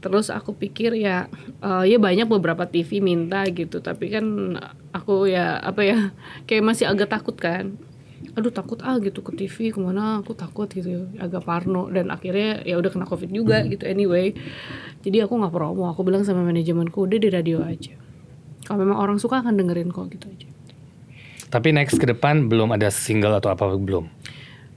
Terus 0.00 0.32
aku 0.32 0.56
pikir 0.56 0.96
ya 0.96 1.28
eh, 1.60 1.84
ya 1.86 1.98
banyak 2.00 2.24
beberapa 2.26 2.64
TV 2.64 3.04
minta 3.04 3.44
gitu. 3.48 3.84
Tapi 3.84 4.08
kan 4.08 4.24
aku 4.96 5.28
ya 5.28 5.60
apa 5.60 5.80
ya 5.84 5.98
kayak 6.48 6.64
masih 6.64 6.88
agak 6.88 7.12
takut 7.12 7.36
kan. 7.36 7.76
Aduh 8.36 8.52
takut 8.52 8.80
ah 8.84 9.00
gitu 9.00 9.24
ke 9.24 9.32
TV 9.36 9.72
ke 9.72 9.78
mana? 9.80 10.20
Aku 10.24 10.32
takut 10.32 10.68
gitu 10.72 11.08
agak 11.20 11.44
parno. 11.44 11.88
Dan 11.92 12.08
akhirnya 12.08 12.64
ya 12.64 12.80
udah 12.80 12.90
kena 12.92 13.04
covid 13.04 13.28
juga 13.28 13.60
gitu 13.68 13.84
anyway. 13.84 14.32
Jadi 15.04 15.20
aku 15.24 15.36
nggak 15.36 15.52
promo. 15.52 15.88
Aku 15.92 16.00
bilang 16.04 16.24
sama 16.24 16.44
manajemenku 16.44 17.04
udah 17.04 17.18
di 17.20 17.28
radio 17.28 17.60
aja. 17.64 17.96
Kalau 18.64 18.86
memang 18.86 19.00
orang 19.00 19.18
suka 19.18 19.40
akan 19.44 19.56
dengerin 19.56 19.90
kok 19.90 20.08
gitu 20.12 20.28
aja 20.30 20.48
Tapi 21.50 21.74
next 21.74 21.98
ke 21.98 22.06
depan 22.06 22.46
belum 22.46 22.70
ada 22.70 22.94
single 22.94 23.34
atau 23.34 23.50
apa 23.50 23.74
belum? 23.74 24.06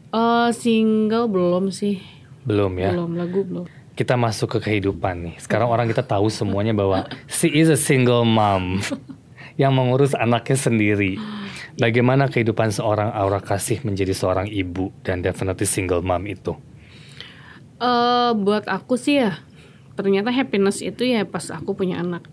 Eh 0.09 0.49
single 0.53 1.29
belum 1.29 1.69
sih 1.69 2.01
Belum 2.43 2.73
ya. 2.75 2.91
belum 2.91 3.13
lagu 3.13 3.45
belum 3.45 3.65
Kita 3.93 4.17
masuk 4.17 4.57
ke 4.57 4.69
kehidupan 4.69 5.21
nih. 5.21 5.35
Sekarang 5.37 5.69
orang 5.69 5.85
kita 5.85 6.01
tahu 6.01 6.25
semuanya 6.33 6.73
bahwa 6.73 7.05
she 7.29 7.45
is 7.45 7.69
a 7.69 7.77
single 7.77 8.25
mom 8.25 8.81
yang 9.61 9.69
mengurus 9.77 10.17
anaknya 10.17 10.57
sendiri. 10.57 11.21
Bagaimana 11.77 12.25
kehidupan 12.25 12.73
seorang 12.73 13.13
Aura 13.13 13.37
Kasih 13.37 13.85
menjadi 13.85 14.13
seorang 14.17 14.49
ibu 14.49 14.89
dan 15.05 15.21
definitely 15.21 15.69
single 15.69 16.01
mom 16.01 16.25
itu? 16.25 16.57
Eh 17.77 18.31
buat 18.33 18.65
aku 18.65 18.97
sih 18.97 19.21
ya 19.21 19.37
ternyata 19.93 20.33
happiness 20.33 20.81
itu 20.81 21.05
ya 21.05 21.21
pas 21.21 21.53
aku 21.53 21.77
punya 21.77 22.01
anak. 22.01 22.25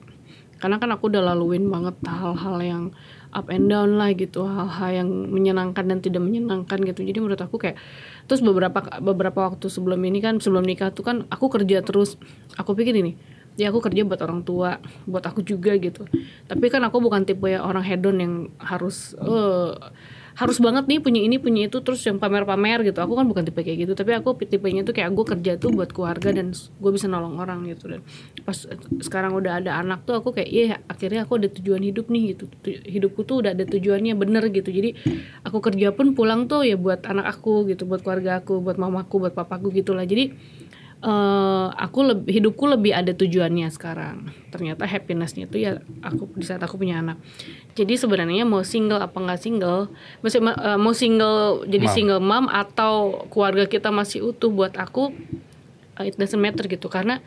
Karena 0.60 0.80
kan 0.80 0.88
aku 0.92 1.12
udah 1.12 1.20
laluin 1.32 1.68
banget 1.68 1.96
hal-hal 2.04 2.56
yang 2.60 2.84
up 3.30 3.46
and 3.50 3.70
down 3.70 3.96
lah 3.96 4.10
gitu, 4.14 4.42
hal-hal 4.42 5.04
yang 5.04 5.08
menyenangkan 5.30 5.86
dan 5.86 5.98
tidak 6.02 6.22
menyenangkan 6.22 6.78
gitu. 6.82 7.06
Jadi 7.06 7.18
menurut 7.22 7.40
aku 7.40 7.56
kayak 7.58 7.78
terus 8.26 8.42
beberapa 8.42 8.78
beberapa 9.02 9.50
waktu 9.50 9.66
sebelum 9.70 9.98
ini 10.06 10.18
kan 10.22 10.38
sebelum 10.38 10.66
nikah 10.66 10.90
tuh 10.90 11.06
kan 11.06 11.16
aku 11.30 11.50
kerja 11.50 11.82
terus. 11.82 12.18
Aku 12.58 12.74
pikir 12.74 12.94
ini 12.94 13.14
ya 13.58 13.68
aku 13.68 13.82
kerja 13.82 14.06
buat 14.06 14.20
orang 14.22 14.42
tua, 14.46 14.80
buat 15.06 15.24
aku 15.26 15.42
juga 15.42 15.74
gitu. 15.78 16.06
Tapi 16.46 16.66
kan 16.70 16.82
aku 16.86 17.02
bukan 17.02 17.26
tipe 17.26 17.46
ya 17.50 17.62
orang 17.62 17.84
hedon 17.84 18.16
yang 18.18 18.34
harus 18.58 19.14
eh 19.18 19.74
harus 20.38 20.58
banget 20.62 20.86
nih 20.86 20.98
punya 21.02 21.20
ini 21.24 21.36
punya 21.42 21.66
itu 21.66 21.82
terus 21.82 22.02
yang 22.06 22.20
pamer-pamer 22.20 22.86
gitu. 22.86 22.98
Aku 23.02 23.18
kan 23.18 23.26
bukan 23.26 23.42
tipe 23.42 23.60
kayak 23.62 23.88
gitu 23.88 23.92
tapi 23.98 24.14
aku 24.14 24.36
tipenya 24.46 24.86
tuh 24.86 24.94
kayak 24.94 25.10
gue 25.10 25.24
kerja 25.26 25.52
tuh 25.58 25.70
buat 25.74 25.90
keluarga 25.90 26.30
dan 26.30 26.54
gue 26.54 26.90
bisa 26.90 27.10
nolong 27.10 27.40
orang 27.40 27.66
gitu. 27.66 27.90
Dan 27.90 28.00
pas 28.46 28.56
sekarang 29.02 29.34
udah 29.34 29.62
ada 29.62 29.80
anak 29.80 30.06
tuh 30.06 30.18
aku 30.18 30.36
kayak 30.36 30.50
iya 30.50 30.78
akhirnya 30.86 31.26
aku 31.26 31.40
ada 31.40 31.48
tujuan 31.50 31.82
hidup 31.82 32.06
nih 32.08 32.36
gitu. 32.36 32.44
Tu- 32.62 32.82
hidupku 32.84 33.26
tuh 33.26 33.42
udah 33.42 33.56
ada 33.56 33.64
tujuannya 33.66 34.14
bener 34.14 34.46
gitu. 34.54 34.70
Jadi 34.70 34.94
aku 35.42 35.58
kerja 35.58 35.90
pun 35.90 36.14
pulang 36.14 36.46
tuh 36.46 36.62
ya 36.62 36.78
buat 36.78 37.02
anak 37.06 37.40
aku 37.40 37.70
gitu 37.70 37.88
buat 37.88 38.04
keluarga 38.04 38.42
aku 38.44 38.62
buat 38.62 38.78
mamaku 38.78 39.28
buat 39.28 39.34
papaku 39.34 39.74
gitulah. 39.74 40.06
Jadi 40.06 40.34
eh 41.00 41.66
aku 41.80 42.12
lebih 42.12 42.28
hidupku 42.28 42.68
lebih 42.68 42.92
ada 42.92 43.16
tujuannya 43.16 43.72
sekarang. 43.72 44.28
Ternyata 44.52 44.84
happinessnya 44.84 45.48
itu 45.48 45.56
ya 45.56 45.80
aku 46.04 46.28
di 46.36 46.44
saat 46.44 46.60
aku 46.60 46.76
punya 46.76 47.00
anak. 47.00 47.16
Jadi 47.72 47.96
sebenarnya 47.96 48.44
mau 48.44 48.60
single 48.60 49.00
apa 49.00 49.16
nggak 49.16 49.40
single 49.40 49.88
maksudnya 50.20 50.52
eh, 50.60 50.76
mau 50.76 50.92
single 50.92 51.64
jadi 51.64 51.86
Mom. 51.88 51.94
single 51.96 52.20
mom 52.20 52.44
atau 52.52 53.24
keluarga 53.32 53.64
kita 53.64 53.88
masih 53.88 54.28
utuh 54.28 54.52
buat 54.52 54.76
aku 54.76 55.16
eh, 55.96 56.12
it 56.12 56.20
doesn't 56.20 56.36
matter 56.36 56.68
gitu. 56.68 56.92
Karena 56.92 57.24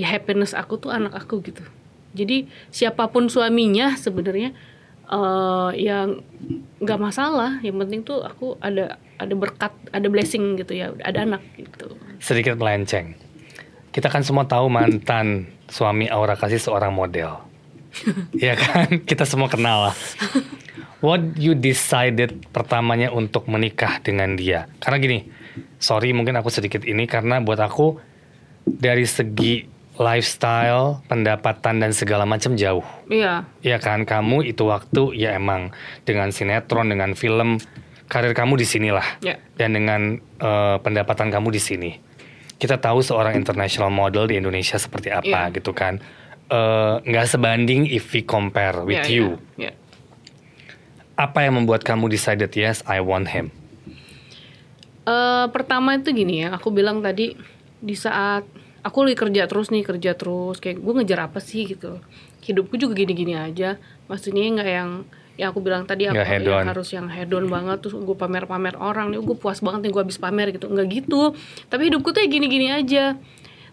ya 0.00 0.08
happiness 0.08 0.56
aku 0.56 0.80
tuh 0.80 0.88
anak 0.88 1.12
aku 1.12 1.44
gitu. 1.44 1.60
Jadi 2.16 2.48
siapa 2.72 3.12
pun 3.12 3.28
suaminya 3.28 3.92
sebenarnya 3.92 4.56
eh 5.12 5.70
yang 5.76 6.24
nggak 6.80 6.96
masalah. 6.96 7.60
Yang 7.60 7.76
penting 7.76 8.00
tuh 8.08 8.24
aku 8.24 8.56
ada 8.56 8.96
ada 9.24 9.34
berkat 9.38 9.72
ada 9.94 10.06
blessing 10.10 10.58
gitu 10.58 10.74
ya 10.74 10.90
ada 11.02 11.24
anak 11.24 11.42
gitu 11.54 11.94
Sedikit 12.22 12.54
melenceng. 12.54 13.18
Kita 13.90 14.06
kan 14.06 14.22
semua 14.22 14.46
tahu 14.46 14.70
mantan 14.70 15.50
suami 15.66 16.06
Aura 16.06 16.38
Kasih 16.38 16.62
seorang 16.62 16.94
model. 16.94 17.42
Iya 18.32 18.56
kan? 18.56 19.04
Kita 19.04 19.28
semua 19.28 19.52
kenal 19.52 19.90
lah. 19.90 19.96
What 21.04 21.36
you 21.36 21.52
decided 21.52 22.46
pertamanya 22.54 23.12
untuk 23.12 23.50
menikah 23.50 24.00
dengan 24.00 24.32
dia? 24.38 24.64
Karena 24.80 24.96
gini, 24.96 25.18
sorry 25.76 26.16
mungkin 26.16 26.38
aku 26.40 26.48
sedikit 26.48 26.88
ini 26.88 27.04
karena 27.04 27.42
buat 27.44 27.60
aku 27.60 28.00
dari 28.64 29.04
segi 29.04 29.68
lifestyle, 30.00 31.04
pendapatan 31.04 31.84
dan 31.84 31.92
segala 31.92 32.24
macam 32.24 32.56
jauh. 32.56 32.86
iya 33.12 33.44
Iya 33.60 33.76
kan, 33.76 34.08
kamu 34.08 34.48
itu 34.48 34.64
waktu 34.64 35.12
ya 35.20 35.36
emang 35.36 35.74
dengan 36.08 36.32
sinetron, 36.32 36.88
dengan 36.88 37.12
film, 37.12 37.60
karir 38.12 38.36
kamu 38.36 38.60
di 38.60 38.66
sinilah. 38.68 39.24
ya 39.24 39.40
Dan 39.56 39.72
dengan 39.72 40.20
eh, 40.20 40.76
pendapatan 40.78 41.32
kamu 41.32 41.48
di 41.48 41.56
sini. 41.58 41.90
Kita 42.60 42.76
tahu 42.76 43.00
seorang 43.00 43.32
international 43.32 43.88
model 43.88 44.28
di 44.28 44.36
Indonesia 44.36 44.76
seperti 44.76 45.08
apa 45.08 45.48
Iya. 45.48 45.56
gitu 45.56 45.72
kan. 45.72 45.96
Eh, 46.46 46.94
Nggak 47.02 47.26
sebanding 47.26 47.88
if 47.88 48.12
we 48.12 48.20
compare 48.20 48.84
with 48.84 49.00
ya, 49.00 49.08
you. 49.08 49.40
ya, 49.56 49.70
ya. 49.70 49.72
Apa 51.14 51.42
yang 51.42 51.56
membuat 51.56 51.80
kamu 51.80 52.06
decided 52.06 52.52
yes, 52.52 52.84
I 52.84 53.00
want 53.00 53.32
him? 53.32 53.48
Eh, 55.02 55.46
pertama 55.50 55.96
itu 55.96 56.12
gini 56.12 56.46
ya, 56.46 56.54
aku 56.54 56.70
bilang 56.70 57.02
tadi 57.02 57.34
di 57.82 57.96
saat 57.96 58.46
aku 58.82 59.02
lagi 59.02 59.18
kerja 59.18 59.50
terus 59.50 59.74
nih 59.74 59.82
kerja 59.82 60.14
terus 60.14 60.62
kayak 60.62 60.78
gue 60.78 60.92
ngejar 60.94 61.26
apa 61.26 61.42
sih 61.42 61.66
gitu. 61.66 61.98
Hidupku 62.42 62.78
juga 62.78 62.94
gini-gini 62.94 63.34
aja. 63.34 63.78
Maksudnya 64.06 64.46
nggak 64.52 64.70
yang 64.70 64.90
ya 65.42 65.50
aku 65.50 65.58
bilang 65.58 65.82
tadi 65.82 66.06
aku 66.06 66.14
ya 66.14 66.62
harus 66.62 66.94
yang 66.94 67.10
hedon 67.10 67.50
banget. 67.50 67.82
Terus 67.82 67.98
gue 67.98 68.14
pamer-pamer 68.14 68.78
orang. 68.78 69.10
Nih 69.10 69.18
gue 69.18 69.34
puas 69.34 69.58
banget 69.58 69.90
nih 69.90 69.90
gue 69.90 70.02
habis 70.06 70.18
pamer 70.22 70.54
gitu. 70.54 70.70
Nggak 70.70 70.86
gitu. 71.02 71.34
Tapi 71.66 71.90
hidupku 71.90 72.14
tuh 72.14 72.22
ya 72.22 72.28
gini-gini 72.30 72.70
aja. 72.70 73.18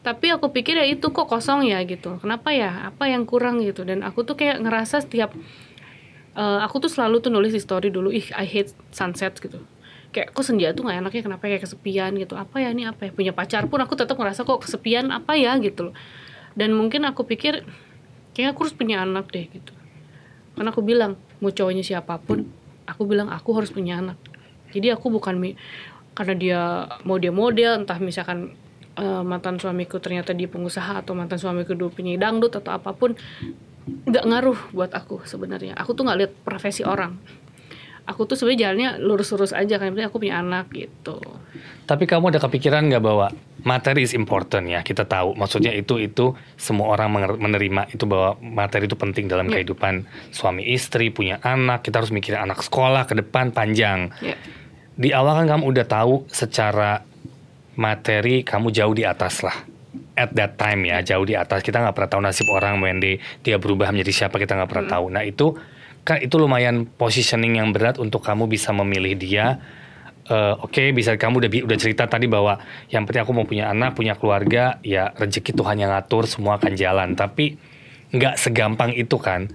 Tapi 0.01 0.33
aku 0.33 0.49
pikir 0.49 0.81
ya 0.81 0.89
itu 0.89 1.13
kok 1.13 1.29
kosong 1.29 1.69
ya 1.69 1.77
gitu. 1.85 2.17
Kenapa 2.17 2.49
ya? 2.49 2.89
Apa 2.89 3.05
yang 3.05 3.29
kurang 3.29 3.61
gitu? 3.61 3.85
Dan 3.85 4.01
aku 4.01 4.25
tuh 4.25 4.33
kayak 4.33 4.57
ngerasa 4.65 5.05
setiap 5.05 5.29
eh, 6.33 6.59
aku 6.65 6.81
tuh 6.81 6.89
selalu 6.89 7.21
tuh 7.21 7.29
nulis 7.29 7.53
di 7.53 7.61
story 7.61 7.93
dulu 7.93 8.09
ih 8.09 8.25
I 8.33 8.49
hate 8.49 8.73
sunset 8.89 9.37
gitu. 9.37 9.61
Kayak 10.09 10.33
kok 10.33 10.41
senja 10.41 10.73
tuh 10.73 10.89
nggak 10.89 11.05
enaknya? 11.05 11.21
Kenapa 11.21 11.45
kayak 11.45 11.69
kesepian 11.69 12.17
gitu. 12.17 12.33
Apa 12.33 12.65
ya 12.65 12.73
ini? 12.73 12.89
Apa 12.89 13.07
ya? 13.07 13.11
Punya 13.13 13.29
pacar 13.37 13.69
pun 13.69 13.77
aku 13.77 13.93
tetap 13.93 14.17
ngerasa 14.17 14.41
kok 14.41 14.65
kesepian. 14.65 15.13
Apa 15.13 15.37
ya? 15.37 15.53
gitu 15.61 15.93
loh. 15.93 15.95
Dan 16.57 16.73
mungkin 16.73 17.05
aku 17.05 17.29
pikir 17.29 17.61
kayaknya 18.33 18.57
aku 18.57 18.59
harus 18.65 18.73
punya 18.73 19.05
anak 19.05 19.29
deh 19.29 19.45
gitu 19.45 19.78
karena 20.59 20.75
aku 20.75 20.83
bilang 20.83 21.15
mau 21.39 21.55
cowoknya 21.55 21.87
siapa 21.87 22.19
pun 22.19 22.43
aku 22.83 23.07
bilang 23.07 23.31
aku 23.31 23.55
harus 23.55 23.71
punya 23.71 24.03
anak. 24.03 24.19
Jadi 24.75 24.91
aku 24.91 25.07
bukan 25.07 25.39
karena 26.11 26.35
dia 26.35 26.61
mau 27.07 27.15
dia 27.15 27.31
model 27.31 27.87
entah 27.87 27.95
misalkan 28.03 28.59
eh, 28.99 29.23
mantan 29.23 29.55
suamiku 29.55 30.03
ternyata 30.03 30.35
dia 30.35 30.51
pengusaha 30.51 30.99
atau 30.99 31.15
mantan 31.15 31.39
suamiku 31.39 31.79
dulu 31.79 31.95
penyanyi 31.95 32.19
dangdut 32.19 32.59
atau 32.59 32.75
apa 32.75 32.91
pun 32.91 33.15
nggak 33.87 34.25
ngaruh 34.27 34.59
buat 34.75 34.91
aku 34.91 35.23
sebenarnya. 35.23 35.79
Aku 35.79 35.95
tuh 35.95 36.03
nggak 36.03 36.17
lihat 36.19 36.33
profesi 36.43 36.83
orang 36.83 37.15
aku 38.09 38.25
tuh 38.25 38.33
sebenarnya 38.33 38.59
jalannya 38.65 38.89
lurus-lurus 38.99 39.53
aja 39.53 39.77
kan 39.77 39.93
penting 39.93 40.09
aku 40.09 40.17
punya 40.17 40.41
anak 40.41 40.73
gitu 40.73 41.21
Tapi 41.85 42.05
kamu 42.05 42.29
ada 42.29 42.37
kepikiran 42.37 42.85
nggak 42.85 43.01
bahwa 43.01 43.33
materi 43.65 44.05
is 44.05 44.13
important 44.13 44.69
ya? 44.69 44.85
Kita 44.85 45.09
tahu, 45.09 45.33
maksudnya 45.33 45.73
itu 45.73 45.97
itu 45.97 46.37
semua 46.53 46.93
orang 46.93 47.09
menerima 47.41 47.89
itu 47.89 48.05
bahwa 48.05 48.37
materi 48.37 48.85
itu 48.85 48.93
penting 48.93 49.25
dalam 49.25 49.49
Ya. 49.49 49.57
kehidupan 49.57 50.05
suami 50.29 50.69
istri, 50.69 51.09
punya 51.09 51.41
anak. 51.41 51.81
Kita 51.81 51.97
harus 51.97 52.13
mikirin 52.13 52.45
anak 52.45 52.61
sekolah 52.61 53.09
ke 53.09 53.17
depan 53.17 53.49
panjang. 53.49 54.13
ya 54.21 54.37
Di 54.93 55.09
awal 55.09 55.41
kan 55.41 55.57
kamu 55.57 55.65
udah 55.65 55.85
tahu 55.85 56.29
secara 56.29 57.01
materi 57.73 58.45
kamu 58.45 58.69
jauh 58.69 58.93
di 58.93 59.01
atas 59.01 59.41
lah. 59.41 59.57
At 60.13 60.35
that 60.35 60.61
time 60.61 60.85
ya, 60.85 61.01
jauh 61.01 61.25
di 61.25 61.33
atas. 61.33 61.63
Kita 61.63 61.81
nggak 61.81 61.95
pernah 61.95 62.09
tahu 62.11 62.21
nasib 62.21 62.47
orang 62.51 62.77
when 62.77 63.01
they- 63.01 63.17
dia 63.41 63.57
berubah 63.57 63.89
menjadi 63.89 64.25
siapa 64.25 64.37
kita 64.37 64.53
nggak 64.53 64.69
pernah 64.69 64.87
tahu. 64.91 65.05
Nah 65.09 65.23
itu 65.23 65.57
kan 66.09 66.17
itu 66.17 66.41
lumayan 66.41 66.89
positioning 66.89 67.61
yang 67.61 67.69
berat 67.69 68.01
untuk 68.01 68.25
kamu 68.25 68.49
bisa 68.49 68.73
memilih 68.73 69.13
dia. 69.13 69.61
Eh, 70.25 70.55
Oke, 70.61 70.89
bisa 70.93 71.13
kamu 71.13 71.45
udah 71.45 71.49
udah 71.69 71.77
cerita 71.77 72.09
tadi 72.09 72.25
bahwa 72.25 72.57
yang 72.89 73.05
penting 73.05 73.21
aku 73.21 73.33
mau 73.37 73.45
punya 73.45 73.69
anak, 73.69 73.93
punya 73.93 74.17
keluarga, 74.17 74.81
ya 74.81 75.13
rezeki 75.13 75.53
Tuhan 75.53 75.77
yang 75.81 75.93
ngatur, 75.93 76.25
semua 76.25 76.57
akan 76.57 76.73
jalan. 76.73 77.13
Tapi 77.13 77.57
nggak 78.09 78.41
segampang 78.41 78.97
itu 78.97 79.21
kan 79.21 79.49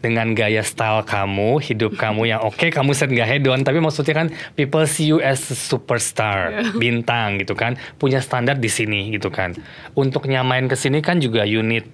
dengan 0.00 0.32
gaya 0.32 0.64
style 0.64 1.04
kamu, 1.04 1.60
hidup 1.60 1.92
kamu 2.00 2.32
yang 2.32 2.40
oke, 2.40 2.72
kamu 2.72 2.96
set 2.96 3.12
nggak 3.12 3.28
hedon, 3.36 3.60
tapi 3.60 3.84
maksudnya 3.84 4.16
kan 4.16 4.28
people 4.56 4.82
see 4.88 5.12
you 5.12 5.20
as 5.20 5.44
a 5.52 5.56
superstar, 5.56 6.56
bintang 6.82 7.36
gitu 7.36 7.52
kan, 7.52 7.76
punya 8.00 8.24
standar 8.24 8.56
di 8.56 8.72
sini 8.72 9.12
gitu 9.12 9.28
kan. 9.28 9.52
Untuk 9.92 10.24
nyamain 10.24 10.66
ke 10.66 10.74
sini 10.74 11.04
kan 11.04 11.20
juga 11.20 11.44
you 11.44 11.60
need 11.60 11.84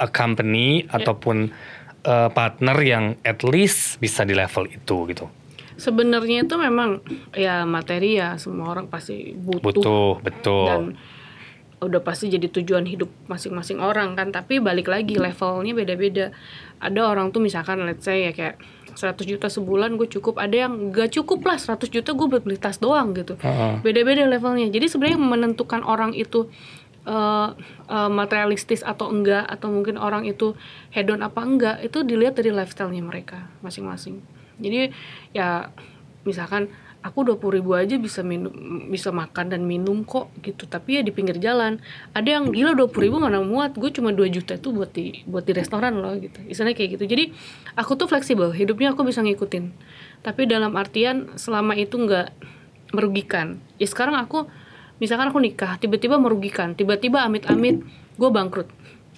a 0.00 0.08
company 0.08 0.84
ataupun 0.92 1.52
uh, 2.04 2.28
partner 2.30 2.76
yang 2.80 3.04
at 3.22 3.40
least 3.44 3.98
bisa 3.98 4.24
di 4.24 4.32
level 4.36 4.68
itu 4.68 4.96
gitu. 5.10 5.26
sebenarnya 5.80 6.44
itu 6.44 6.60
memang 6.60 7.00
ya 7.32 7.64
materi 7.64 8.20
ya 8.20 8.36
semua 8.36 8.68
orang 8.68 8.92
pasti 8.92 9.32
butuh, 9.32 9.64
Butuh, 9.64 10.10
betul. 10.20 10.66
dan 10.68 10.82
udah 11.80 12.04
pasti 12.04 12.28
jadi 12.28 12.44
tujuan 12.52 12.84
hidup 12.84 13.08
masing-masing 13.24 13.80
orang 13.80 14.12
kan. 14.12 14.28
Tapi 14.28 14.60
balik 14.60 14.92
lagi 14.92 15.16
levelnya 15.16 15.72
beda-beda. 15.72 16.36
Ada 16.84 17.00
orang 17.08 17.32
tuh 17.32 17.40
misalkan 17.40 17.80
let's 17.88 18.04
say 18.04 18.28
ya 18.28 18.32
kayak 18.36 18.60
100 18.92 19.16
juta 19.24 19.48
sebulan 19.48 19.96
gue 19.96 20.04
cukup. 20.12 20.36
Ada 20.36 20.68
yang 20.68 20.92
gak 20.92 21.16
cukup 21.16 21.40
lah 21.48 21.56
100 21.56 21.88
juta 21.88 22.12
gue 22.12 22.26
buat 22.28 22.44
beli 22.44 22.60
tas 22.60 22.76
doang 22.76 23.16
gitu. 23.16 23.40
Beda-beda 23.80 24.28
levelnya. 24.28 24.68
Jadi 24.68 24.92
sebenarnya 24.92 25.16
menentukan 25.16 25.80
orang 25.80 26.12
itu 26.12 26.52
eh, 27.06 27.48
materialistis 28.10 28.84
atau 28.84 29.08
enggak 29.08 29.46
atau 29.48 29.72
mungkin 29.72 29.96
orang 29.96 30.28
itu 30.28 30.56
hedon 30.92 31.24
apa 31.24 31.40
enggak 31.42 31.76
itu 31.84 32.04
dilihat 32.04 32.36
dari 32.36 32.52
lifestyle-nya 32.52 33.02
mereka 33.04 33.48
masing-masing. 33.64 34.20
Jadi 34.60 34.92
ya 35.32 35.72
misalkan 36.28 36.68
aku 37.00 37.24
dua 37.24 37.36
ribu 37.48 37.72
aja 37.72 37.96
bisa 37.96 38.20
minum 38.20 38.52
bisa 38.92 39.08
makan 39.08 39.48
dan 39.48 39.64
minum 39.64 40.04
kok 40.04 40.28
gitu. 40.44 40.68
Tapi 40.68 41.00
ya 41.00 41.02
di 41.02 41.12
pinggir 41.12 41.40
jalan 41.40 41.80
ada 42.12 42.28
yang 42.28 42.52
gila 42.52 42.76
dua 42.76 42.88
ribu 42.92 43.16
mana 43.16 43.40
muat 43.40 43.72
gue 43.76 43.88
cuma 43.88 44.12
2 44.12 44.28
juta 44.28 44.60
itu 44.60 44.68
buat 44.70 44.92
di 44.92 45.24
buat 45.24 45.44
di 45.48 45.52
restoran 45.56 45.96
loh 45.98 46.14
gitu. 46.20 46.44
Istilahnya 46.44 46.76
kayak 46.76 46.90
gitu. 47.00 47.04
Jadi 47.08 47.24
aku 47.76 47.96
tuh 47.96 48.06
fleksibel 48.06 48.52
hidupnya 48.52 48.92
aku 48.92 49.02
bisa 49.08 49.24
ngikutin. 49.24 49.72
Tapi 50.20 50.44
dalam 50.44 50.76
artian 50.76 51.32
selama 51.40 51.72
itu 51.76 51.96
nggak 51.96 52.36
merugikan 52.90 53.62
ya 53.78 53.86
sekarang 53.86 54.18
aku 54.18 54.50
misalkan 55.00 55.32
aku 55.32 55.40
nikah 55.40 55.80
tiba-tiba 55.80 56.20
merugikan 56.20 56.76
tiba-tiba 56.76 57.24
amit-amit 57.24 57.82
gue 58.20 58.30
bangkrut. 58.30 58.68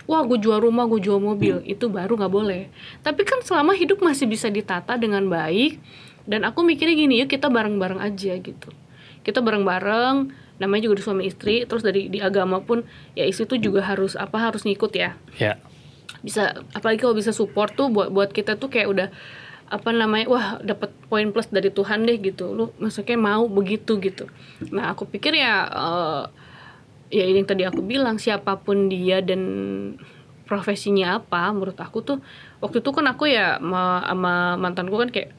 Wah 0.06 0.22
gue 0.26 0.38
jual 0.38 0.58
rumah 0.58 0.86
gue 0.88 0.98
jual 0.98 1.18
mobil 1.18 1.62
itu 1.66 1.90
baru 1.90 2.16
nggak 2.16 2.32
boleh. 2.32 2.70
Tapi 3.02 3.22
kan 3.26 3.42
selama 3.42 3.74
hidup 3.74 4.00
masih 4.00 4.30
bisa 4.30 4.48
ditata 4.48 4.94
dengan 4.96 5.26
baik 5.26 5.82
dan 6.24 6.46
aku 6.46 6.62
mikirnya 6.62 6.94
gini 6.94 7.14
yuk 7.22 7.28
kita 7.30 7.50
bareng-bareng 7.50 7.98
aja 7.98 8.38
gitu. 8.38 8.70
Kita 9.22 9.42
bareng-bareng 9.42 10.30
namanya 10.62 10.86
juga 10.86 11.02
udah 11.02 11.06
suami 11.10 11.22
istri 11.26 11.66
terus 11.66 11.82
dari 11.82 12.06
di 12.06 12.22
agama 12.22 12.62
pun 12.62 12.86
ya 13.18 13.26
istri 13.26 13.50
tuh 13.50 13.58
juga 13.58 13.82
harus 13.82 14.14
apa 14.14 14.38
harus 14.38 14.62
ngikut 14.62 14.92
ya. 14.94 15.18
Ya. 15.38 15.58
bisa 16.22 16.54
apalagi 16.70 17.02
kalau 17.02 17.18
bisa 17.18 17.34
support 17.34 17.74
tuh 17.74 17.90
buat 17.90 18.14
buat 18.14 18.30
kita 18.30 18.54
tuh 18.54 18.70
kayak 18.70 18.86
udah 18.86 19.08
apa 19.72 19.88
namanya 19.88 20.28
wah 20.28 20.46
dapat 20.60 20.92
poin 21.08 21.32
plus 21.32 21.48
dari 21.48 21.72
Tuhan 21.72 22.04
deh 22.04 22.20
gitu 22.20 22.52
lu 22.52 22.64
maksudnya 22.76 23.16
mau 23.16 23.48
begitu 23.48 23.96
gitu 23.96 24.28
nah 24.68 24.92
aku 24.92 25.08
pikir 25.08 25.32
ya 25.32 25.64
eh, 25.64 26.22
ya 27.08 27.24
ini 27.24 27.40
yang 27.40 27.48
tadi 27.48 27.64
aku 27.64 27.80
bilang 27.80 28.20
siapa 28.20 28.60
pun 28.60 28.92
dia 28.92 29.24
dan 29.24 29.40
profesinya 30.44 31.16
apa 31.16 31.48
menurut 31.56 31.80
aku 31.80 32.04
tuh 32.04 32.18
waktu 32.60 32.84
itu 32.84 32.90
kan 32.92 33.08
aku 33.08 33.32
ya 33.32 33.56
sama, 33.56 34.04
sama 34.04 34.34
mantanku 34.60 35.00
kan 35.00 35.08
kayak 35.08 35.32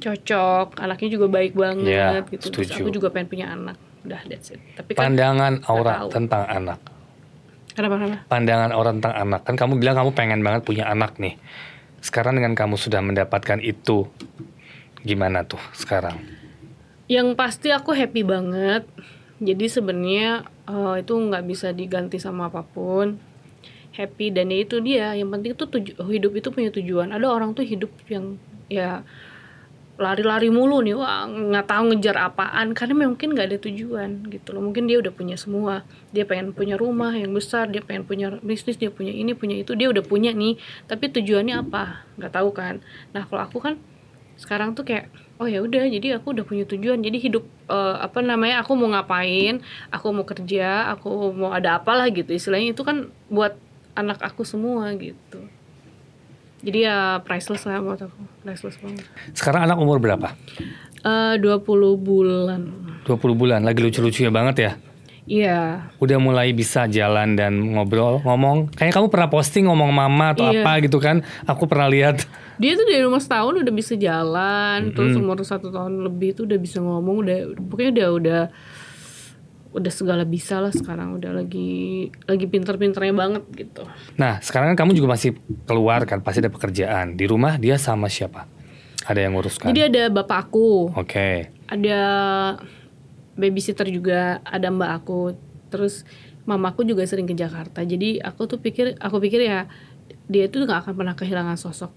cocok 0.00 0.80
anaknya 0.82 1.08
juga 1.14 1.26
baik 1.30 1.54
banget 1.54 1.86
Ya, 1.86 2.26
gitu 2.26 2.50
terus 2.50 2.74
aku 2.74 2.90
juga 2.90 3.14
pengen 3.14 3.28
punya 3.30 3.46
anak 3.54 3.78
udah 4.02 4.20
that's 4.26 4.50
it 4.50 4.58
tapi 4.74 4.96
kan 4.96 5.12
Pandangan 5.14 5.62
aura 5.68 6.02
tahu. 6.02 6.08
tentang 6.10 6.42
anak. 6.48 6.78
kenapa 7.76 7.94
kenapa 8.00 8.18
Pandangan 8.26 8.70
orang 8.74 8.94
tentang 8.98 9.14
anak. 9.14 9.40
Kan 9.46 9.54
kamu 9.54 9.72
bilang 9.78 9.94
kamu 9.94 10.10
pengen 10.16 10.40
banget 10.42 10.62
punya 10.66 10.88
anak 10.88 11.20
nih. 11.20 11.36
Sekarang 12.00 12.36
dengan 12.36 12.56
kamu 12.56 12.80
sudah 12.80 13.04
mendapatkan 13.04 13.60
itu, 13.60 14.08
gimana 15.04 15.44
tuh 15.44 15.60
sekarang? 15.76 16.16
Yang 17.06 17.36
pasti 17.36 17.68
aku 17.70 17.92
happy 17.92 18.24
banget. 18.24 18.88
Jadi 19.40 19.66
sebenarnya 19.72 20.44
eh, 20.68 20.94
itu 21.00 21.12
nggak 21.16 21.44
bisa 21.48 21.72
diganti 21.72 22.20
sama 22.20 22.48
apa 22.48 22.64
pun. 22.64 23.16
Happy 23.96 24.32
dan 24.32 24.52
ya 24.52 24.58
itu 24.64 24.76
dia. 24.80 25.12
Yang 25.12 25.28
penting 25.32 25.52
tuh 25.56 25.68
tuju- 25.68 25.96
hidup 26.08 26.32
itu 26.36 26.48
punya 26.52 26.70
tujuan. 26.72 27.12
Ada 27.12 27.26
orang 27.28 27.52
tuh 27.52 27.64
hidup 27.66 27.90
yang 28.08 28.40
ya 28.70 29.02
lari-lari 30.00 30.48
mulu 30.48 30.80
nih, 30.80 30.96
wah 30.96 31.28
nggak 31.28 31.68
tahu 31.68 31.92
ngejar 31.92 32.16
apaan 32.16 32.72
karena 32.72 33.06
mungkin 33.06 33.36
nggak 33.36 33.46
ada 33.52 33.58
tujuan 33.60 34.24
gitu 34.32 34.56
loh. 34.56 34.64
Mungkin 34.64 34.88
dia 34.88 34.96
udah 34.98 35.12
punya 35.12 35.36
semua. 35.36 35.84
Dia 36.16 36.24
pengen 36.24 36.56
punya 36.56 36.80
rumah 36.80 37.12
yang 37.12 37.36
besar, 37.36 37.68
dia 37.68 37.84
pengen 37.84 38.08
punya 38.08 38.32
bisnis, 38.40 38.80
dia 38.80 38.88
punya 38.88 39.12
ini, 39.12 39.36
punya 39.36 39.60
itu, 39.60 39.76
dia 39.76 39.92
udah 39.92 40.00
punya 40.00 40.32
nih. 40.32 40.56
Tapi 40.88 41.12
tujuannya 41.12 41.60
apa? 41.60 42.08
Nggak 42.16 42.32
tahu 42.32 42.50
kan. 42.56 42.80
Nah 43.12 43.28
kalau 43.28 43.44
aku 43.44 43.60
kan 43.60 43.76
sekarang 44.40 44.72
tuh 44.72 44.88
kayak 44.88 45.12
oh 45.36 45.44
ya 45.44 45.60
udah 45.60 45.84
jadi 45.84 46.16
aku 46.16 46.32
udah 46.32 46.48
punya 46.48 46.64
tujuan 46.64 47.04
jadi 47.04 47.20
hidup 47.20 47.44
eh, 47.68 47.96
apa 48.00 48.24
namanya 48.24 48.64
aku 48.64 48.72
mau 48.72 48.88
ngapain 48.88 49.60
aku 49.92 50.06
mau 50.16 50.24
kerja 50.24 50.88
aku 50.96 51.36
mau 51.36 51.52
ada 51.52 51.76
apalah 51.76 52.08
gitu 52.08 52.32
istilahnya 52.32 52.72
itu 52.72 52.80
kan 52.80 53.12
buat 53.28 53.60
anak 53.92 54.24
aku 54.24 54.48
semua 54.48 54.88
gitu 54.96 55.44
jadi 56.60 56.78
ya 56.82 56.96
priceless 57.20 57.64
lah 57.64 57.80
buat 57.80 58.00
aku 58.00 58.16
priceless 58.40 58.76
banget 58.78 59.04
Sekarang 59.32 59.64
anak 59.64 59.76
umur 59.76 59.96
berapa? 59.96 60.36
Eh 61.00 61.34
20 61.36 61.64
bulan 61.96 62.60
20 63.02 63.16
bulan, 63.34 63.60
lagi 63.60 63.80
lucu-lucunya 63.80 64.28
banget 64.28 64.56
ya. 64.60 64.72
iya 65.24 65.88
Udah 65.96 66.18
mulai 66.18 66.52
bisa 66.52 66.84
jalan 66.86 67.32
dan 67.32 67.56
ngobrol, 67.72 68.20
ngomong. 68.20 68.68
Kayaknya 68.70 68.94
kamu 68.94 69.08
pernah 69.08 69.28
posting 69.28 69.64
ngomong 69.64 69.88
mama 69.88 70.26
atau 70.30 70.44
Iya. 70.46 70.60
apa 70.60 70.72
gitu 70.80 70.98
kan. 70.98 71.22
Aku 71.44 71.64
pernah 71.64 71.86
lihat. 71.86 72.20
dia 72.56 72.76
tuh 72.76 72.84
dari 72.84 73.00
umur 73.00 73.16
setahun 73.18 73.56
udah 73.56 73.72
bisa 73.72 73.96
jalan 73.96 74.92
terus 74.92 75.16
umur 75.16 75.40
satu 75.40 75.72
tahun 75.72 76.04
lebih 76.04 76.36
tuh 76.36 76.44
udah 76.44 76.60
bisa 76.60 76.76
ngomong 76.76 77.24
udah 77.24 77.38
pokoknya 77.56 77.90
udah 77.90 78.08
udah 78.12 78.40
udah 79.70 79.92
segala 79.94 80.26
bisa 80.26 80.58
lah 80.58 80.74
sekarang 80.74 81.14
udah 81.14 81.30
lagi 81.30 82.10
lagi 82.26 82.46
pinter-pinternya 82.50 83.14
banget 83.14 83.44
gitu 83.54 83.86
Nah, 84.18 84.42
sekarang 84.42 84.74
kan 84.74 84.86
kamu 84.86 84.98
juga 84.98 85.14
masih 85.14 85.38
keluar 85.64 86.02
kan, 86.04 86.20
pasti 86.20 86.42
ada 86.42 86.50
pekerjaan. 86.50 87.14
Di 87.14 87.24
rumah 87.30 87.56
dia 87.56 87.78
sama 87.78 88.10
siapa? 88.10 88.50
Ada 89.06 89.26
yang 89.26 89.38
nguruskan. 89.38 89.70
Jadi 89.70 89.80
ada 89.86 90.02
bapak 90.12 90.50
aku, 90.50 90.92
Oke. 90.92 91.48
ada 91.70 91.98
babysitter 93.38 93.88
juga, 93.88 94.42
ada 94.44 94.68
mbak 94.68 94.90
aku. 95.00 95.38
Terus 95.70 96.04
mamaku 96.44 96.84
juga 96.84 97.06
sering 97.06 97.30
ke 97.30 97.32
Jakarta. 97.38 97.80
Jadi 97.86 98.20
aku 98.20 98.50
tuh 98.50 98.58
pikir, 98.60 98.98
aku 98.98 99.22
pikir 99.22 99.46
ya 99.46 99.70
dia 100.26 100.50
itu 100.50 100.62
nggak 100.62 100.86
akan 100.86 100.92
pernah 100.98 101.14
kehilangan 101.14 101.56
sosok 101.58 101.90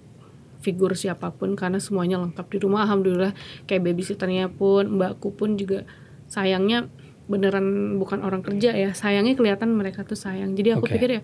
figur 0.64 0.96
siapa 0.96 1.36
pun 1.36 1.60
karena 1.60 1.82
semuanya 1.84 2.22
lengkap 2.24 2.48
di 2.48 2.58
rumah. 2.64 2.88
Alhamdulillah 2.88 3.36
kayak 3.68 3.84
babysitternya 3.84 4.48
pun, 4.54 4.96
mbakku 4.96 5.36
pun 5.36 5.60
juga 5.60 5.84
sayangnya 6.32 6.88
beneran 7.24 7.98
bukan 7.98 8.20
orang 8.20 8.44
kerja 8.44 8.72
ya. 8.72 8.92
Sayangnya 8.92 9.34
kelihatan 9.34 9.72
mereka 9.72 10.04
tuh 10.04 10.16
sayang. 10.16 10.54
Jadi 10.54 10.76
aku 10.76 10.86
Oke. 10.86 10.96
pikir 11.00 11.10
ya 11.18 11.22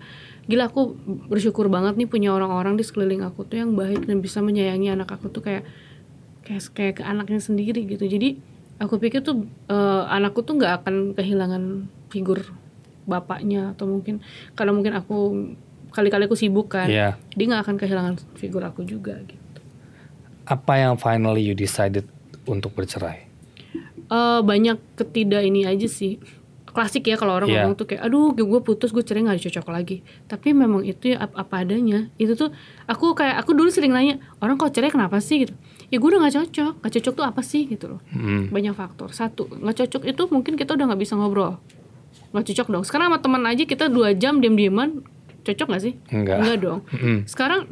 gila 0.48 0.66
aku 0.66 0.96
bersyukur 1.28 1.70
banget 1.70 1.94
nih 1.94 2.08
punya 2.10 2.34
orang-orang 2.34 2.74
di 2.74 2.82
sekeliling 2.82 3.22
aku 3.22 3.46
tuh 3.46 3.62
yang 3.62 3.78
baik 3.78 4.08
dan 4.08 4.18
bisa 4.18 4.42
menyayangi 4.42 4.90
anak 4.90 5.12
aku 5.14 5.30
tuh 5.30 5.46
kayak 5.46 5.62
kayak 6.42 6.62
kayak 6.74 6.94
ke 6.98 7.02
anaknya 7.06 7.38
sendiri 7.38 7.86
gitu 7.86 8.02
jadi 8.02 8.34
aku 8.82 8.98
pikir 8.98 9.22
tuh 9.22 9.46
eh, 9.70 10.02
anakku 10.10 10.42
tuh 10.42 10.58
nggak 10.58 10.82
akan 10.82 10.94
kehilangan 11.14 11.86
figur 12.10 12.42
bapaknya 13.06 13.78
atau 13.78 13.86
mungkin 13.86 14.18
karena 14.58 14.72
mungkin 14.74 14.92
aku 14.98 15.16
kali-kali 15.94 16.26
aku 16.26 16.34
sibuk 16.34 16.74
kan 16.74 16.90
Iya. 16.90 17.14
dia 17.38 17.44
nggak 17.46 17.62
akan 17.70 17.76
kehilangan 17.78 18.14
figur 18.34 18.66
aku 18.66 18.82
juga 18.82 19.14
gitu 19.22 19.38
Apa 20.42 20.82
yang 20.82 20.98
finally 20.98 21.46
you 21.46 21.54
decided 21.54 22.10
untuk 22.42 22.74
bercerai? 22.74 23.29
Eh, 24.10 24.40
banyak 24.42 24.76
ketidak 24.94 25.40
ini 25.40 25.62
aja 25.62 25.86
sih. 25.86 26.18
Klasik 26.66 27.02
ya 27.02 27.14
kalau 27.14 27.34
orang 27.34 27.46
Iya. 27.46 27.62
ngomong 27.62 27.74
tuh 27.74 27.86
kayak 27.86 28.02
aduh 28.04 28.30
gue 28.30 28.60
putus 28.60 28.90
gue 28.90 29.02
cerai 29.02 29.22
nggak 29.22 29.42
cocok 29.42 29.70
lagi. 29.70 30.02
Tapi 30.26 30.50
memang 30.52 30.82
itu 30.82 31.10
ya 31.10 31.22
ap- 31.22 31.34
apa 31.36 31.62
adanya. 31.62 32.10
Itu 32.14 32.34
tuh 32.34 32.54
aku 32.84 33.10
kayak 33.12 33.38
aku 33.38 33.54
dulu 33.54 33.70
sering 33.70 33.90
nanya 33.90 34.18
orang 34.38 34.54
kok 34.54 34.70
cerai 34.70 34.86
kenapa 34.88 35.18
sih? 35.18 35.42
Gitu. 35.42 35.54
Ya 35.88 35.98
gue 35.98 36.08
udah 36.08 36.22
nggak 36.22 36.34
cocok. 36.36 36.72
Nggak 36.78 36.92
cocok 36.94 37.12
tuh 37.12 37.24
apa 37.24 37.42
sih? 37.42 37.66
Gitu 37.66 37.86
loh. 37.86 37.98
Hmm. 38.08 38.50
banyak 38.50 38.70
faktor. 38.72 39.10
Satu 39.10 39.46
nggak 39.48 39.76
cocok 39.78 40.02
itu 40.04 40.22
mungkin 40.28 40.54
kita 40.54 40.74
udah 40.74 40.86
nggak 40.86 41.00
bisa 41.00 41.14
ngobrol. 41.14 41.58
Nggak 42.30 42.54
cocok 42.54 42.66
dong. 42.68 42.84
Sekarang 42.86 43.06
sama 43.08 43.18
teman 43.18 43.42
aja 43.42 43.62
kita 43.62 43.86
dua 43.86 44.10
jam 44.12 44.38
diam 44.38 44.54
diaman 44.54 45.02
cocok 45.42 45.66
nggak 45.66 45.82
sih? 45.82 45.94
Enggak. 46.08 46.38
dong. 46.56 46.86
Mm-mm. 46.88 47.26
sekarang 47.26 47.66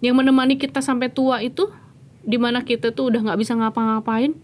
yang 0.00 0.14
menemani 0.14 0.54
kita 0.54 0.78
sampai 0.80 1.06
tua 1.06 1.38
itu 1.38 1.70
di 2.20 2.34
mana 2.34 2.62
kita 2.62 2.90
tuh 2.90 3.10
udah 3.10 3.20
nggak 3.22 3.38
bisa 3.38 3.54
ngapa-ngapain 3.54 4.34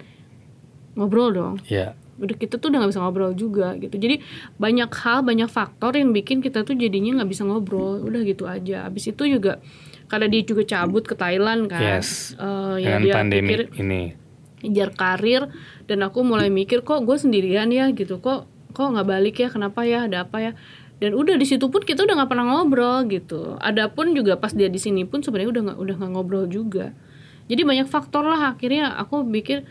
ngobrol 0.97 1.31
dong. 1.31 1.55
Ya. 1.69 1.95
udah 2.17 2.33
kita 2.33 2.57
tuh 2.57 2.73
udah 2.73 2.81
nggak 2.81 2.97
bisa 2.97 3.03
ngobrol 3.05 3.37
juga 3.37 3.77
gitu. 3.77 3.93
Jadi 3.93 4.25
banyak 4.57 4.89
hal 4.89 5.21
banyak 5.21 5.53
faktor 5.53 5.93
yang 6.01 6.17
bikin 6.17 6.41
kita 6.41 6.65
tuh 6.65 6.73
jadinya 6.73 7.21
nggak 7.21 7.29
bisa 7.29 7.45
ngobrol. 7.45 8.01
Udah 8.01 8.25
gitu 8.25 8.49
aja. 8.49 8.89
Abis 8.89 9.13
itu 9.13 9.29
juga 9.29 9.61
karena 10.09 10.25
dia 10.25 10.41
juga 10.41 10.65
cabut 10.65 11.05
ke 11.05 11.13
Thailand 11.13 11.69
kan. 11.69 12.01
Yes. 12.01 12.33
eh, 12.35 12.81
ya 12.81 12.97
Dengan 12.97 13.01
dia 13.05 13.15
pandemi 13.21 13.45
pikir 13.53 13.61
ini. 13.77 14.03
ngejar 14.65 14.91
karir 14.97 15.43
dan 15.85 15.99
aku 16.01 16.25
mulai 16.25 16.49
mikir 16.49 16.81
kok 16.81 17.05
gue 17.05 17.21
sendirian 17.21 17.69
ya? 17.69 17.93
Gitu. 17.93 18.17
Kok 18.17 18.49
kok 18.73 18.87
nggak 18.97 19.05
balik 19.05 19.37
ya? 19.37 19.53
Kenapa 19.53 19.85
ya? 19.85 20.09
Ada 20.09 20.25
apa 20.25 20.41
ya? 20.41 20.53
Dan 20.97 21.13
udah 21.13 21.37
di 21.37 21.45
situ 21.45 21.69
pun 21.69 21.85
kita 21.85 22.09
udah 22.09 22.25
nggak 22.25 22.31
pernah 22.33 22.49
ngobrol 22.49 23.05
gitu. 23.13 23.61
Adapun 23.61 24.17
juga 24.17 24.41
pas 24.41 24.57
dia 24.57 24.73
di 24.73 24.81
sini 24.81 25.05
pun 25.05 25.21
sebenarnya 25.21 25.53
udah 25.53 25.63
nggak 25.69 25.79
udah 25.85 25.95
nggak 26.01 26.13
ngobrol 26.17 26.49
juga. 26.49 26.97
Jadi 27.53 27.61
banyak 27.61 27.85
faktor 27.93 28.25
lah. 28.25 28.57
Akhirnya 28.57 28.97
aku 28.97 29.21
pikir 29.29 29.69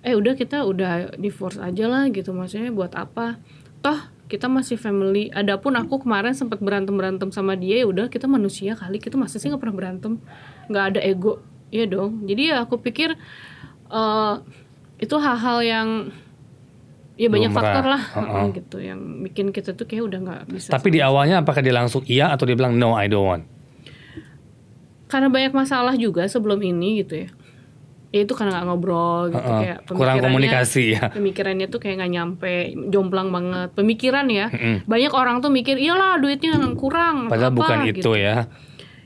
eh 0.00 0.16
udah 0.16 0.32
kita 0.32 0.64
udah 0.64 1.16
divorce 1.20 1.60
aja 1.60 1.84
lah 1.86 2.08
gitu 2.08 2.32
maksudnya 2.32 2.72
buat 2.72 2.96
apa? 2.96 3.36
Toh 3.84 4.00
kita 4.30 4.46
masih 4.46 4.78
family. 4.78 5.28
Adapun 5.34 5.74
aku 5.74 6.06
kemarin 6.06 6.32
sempat 6.32 6.62
berantem 6.62 6.94
berantem 6.94 7.28
sama 7.34 7.58
dia 7.58 7.82
ya 7.82 7.86
udah 7.86 8.06
kita 8.08 8.30
manusia 8.30 8.78
kali. 8.78 9.02
Kita 9.02 9.18
masa 9.18 9.36
sih 9.36 9.50
nggak 9.50 9.60
pernah 9.60 9.76
berantem? 9.76 10.12
Nggak 10.70 10.84
ada 10.94 11.00
ego. 11.02 11.42
Ya 11.74 11.84
dong. 11.86 12.24
Jadi 12.24 12.50
ya 12.54 12.64
aku 12.64 12.78
pikir 12.78 13.14
eh 13.90 14.34
itu 15.00 15.16
hal-hal 15.16 15.58
yang 15.64 15.88
ya 17.20 17.28
banyak 17.28 17.52
Lumrah. 17.52 17.64
faktor 17.64 17.84
lah. 17.84 18.02
Uh-uh. 18.16 18.46
gitu. 18.54 18.76
Yang 18.80 19.00
bikin 19.28 19.46
kita 19.52 19.76
tuh 19.76 19.84
kayak 19.84 20.04
udah 20.08 20.18
nggak 20.22 20.42
bisa 20.48 20.68
Tapi 20.72 20.88
di 20.94 21.00
awalnya 21.02 21.42
apakah 21.42 21.60
dia 21.60 21.74
langsung 21.74 22.06
iya 22.08 22.32
atau 22.32 22.48
dia 22.48 22.56
bilang 22.56 22.78
no 22.78 22.96
I 22.96 23.10
don't 23.10 23.26
want? 23.26 23.44
karena 25.10 25.26
banyak 25.26 25.52
masalah 25.52 25.98
juga 25.98 26.22
sebelum 26.30 26.62
ini 26.62 27.02
gitu 27.02 27.26
ya 27.26 27.28
ya 28.10 28.26
itu 28.26 28.34
karena 28.34 28.58
nggak 28.58 28.66
ngobrol 28.66 29.30
gitu 29.30 29.38
Uh-uh. 29.38 29.60
kayak 29.62 29.78
Kurang 29.86 30.18
komunikasi 30.18 30.98
ya. 30.98 31.14
pemikirannya 31.14 31.66
tuh 31.70 31.78
kayak 31.78 32.02
nggak 32.02 32.12
nyampe 32.12 32.54
jomplang 32.90 33.30
banget 33.30 33.70
pemikiran 33.78 34.26
ya 34.26 34.50
Mm-mm. 34.50 34.82
banyak 34.90 35.12
orang 35.14 35.38
tuh 35.38 35.50
mikir 35.54 35.78
iyalah 35.78 36.18
duitnya 36.18 36.58
kurang 36.74 37.30
Padahal 37.30 37.54
apa, 37.54 37.58
bukan 37.58 37.78
gitu. 37.86 37.98
itu 38.02 38.12
ya. 38.18 38.50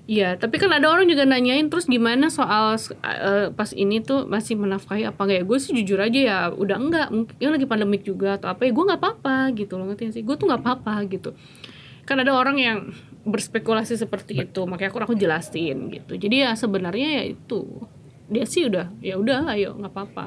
Iya, 0.05 0.37
tapi 0.37 0.61
kan 0.61 0.69
ada 0.69 0.93
orang 0.93 1.09
juga 1.09 1.25
nanyain 1.25 1.73
terus 1.73 1.89
gimana 1.89 2.29
soal 2.29 2.77
eh, 2.77 3.49
pas 3.57 3.73
ini 3.73 4.05
tuh 4.05 4.29
masih 4.29 4.53
menafkahi 4.53 5.09
apa 5.09 5.17
enggak 5.17 5.39
ya? 5.41 5.45
Gue 5.49 5.57
sih 5.57 5.73
jujur 5.73 5.97
aja 5.97 6.21
ya, 6.21 6.39
udah 6.53 6.77
enggak. 6.77 7.09
Mungkin 7.09 7.35
ya 7.41 7.49
lagi 7.49 7.65
pandemik 7.65 8.05
juga 8.05 8.37
atau 8.37 8.53
apa 8.53 8.69
ya? 8.69 8.77
Gue 8.77 8.85
nggak 8.85 9.01
apa-apa 9.01 9.57
gitu 9.57 9.81
loh 9.81 9.89
ngerti 9.89 10.13
sih? 10.13 10.21
Gue 10.21 10.37
tuh 10.37 10.45
nggak 10.45 10.61
apa-apa 10.61 11.09
gitu. 11.09 11.33
Kan 12.05 12.21
ada 12.21 12.37
orang 12.37 12.61
yang 12.61 12.93
berspekulasi 13.25 13.97
seperti 13.97 14.45
itu, 14.45 14.61
makanya 14.69 14.93
aku 14.93 15.01
aku 15.09 15.17
jelasin 15.17 15.89
gitu. 15.89 16.21
Jadi 16.21 16.37
ya 16.45 16.53
sebenarnya 16.53 17.25
ya 17.25 17.33
itu 17.33 17.65
dia 18.27 18.45
sih 18.45 18.67
udah 18.67 18.89
ya 18.99 19.15
udah 19.17 19.53
ayo 19.53 19.77
nggak 19.77 19.93
apa-apa. 19.93 20.25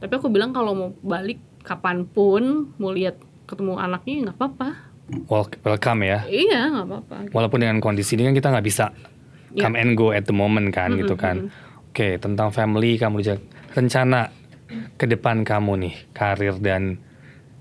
Tapi 0.00 0.12
aku 0.12 0.28
bilang 0.28 0.50
kalau 0.50 0.72
mau 0.72 0.90
balik 1.00 1.38
kapan 1.60 2.04
pun 2.04 2.72
mau 2.76 2.90
lihat 2.90 3.20
ketemu 3.44 3.76
anaknya 3.76 4.12
ya 4.12 4.20
nggak 4.26 4.38
apa-apa. 4.38 4.68
Wel- 5.26 5.60
Welcome 5.62 6.00
ya. 6.02 6.18
Iya 6.24 6.60
nggak 6.70 6.86
apa-apa. 6.86 7.16
Walaupun 7.30 7.58
dengan 7.60 7.78
kondisi 7.78 8.14
ini 8.14 8.26
kan 8.26 8.34
kita 8.34 8.48
nggak 8.50 8.66
bisa 8.66 8.86
Ya. 9.50 9.66
come 9.66 9.74
and 9.74 9.98
go 9.98 10.14
at 10.14 10.24
the 10.24 10.32
moment 10.32 10.70
kan 10.70 10.94
gitu 10.94 11.14
kan. 11.14 11.50
Oke 11.90 12.16
tentang 12.16 12.54
family 12.54 12.94
kamu 12.94 13.18
juga 13.18 13.42
rencana 13.74 14.30
ke 14.94 15.04
depan 15.04 15.42
kamu 15.42 15.72
nih 15.82 15.94
karir 16.14 16.54
dan 16.62 17.02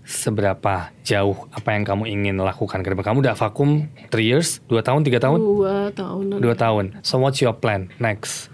seberapa 0.06 0.90
jauh 1.02 1.50
apa 1.50 1.70
yang 1.74 1.86
kamu 1.86 2.04
ingin 2.06 2.36
lakukan 2.38 2.82
ke 2.82 2.94
depan? 2.94 3.14
Kamu 3.14 3.18
udah 3.22 3.34
vakum 3.34 3.90
3 4.10 4.22
years, 4.22 4.62
2 4.66 4.82
tahun, 4.82 5.02
3 5.02 5.18
tahun? 5.18 5.38
Dua 5.38 5.76
tahun. 5.90 6.24
2 6.38 6.46
tahun. 6.56 6.86
So 7.02 7.18
what's 7.18 7.42
your 7.42 7.54
plan 7.54 7.90
next? 7.98 8.50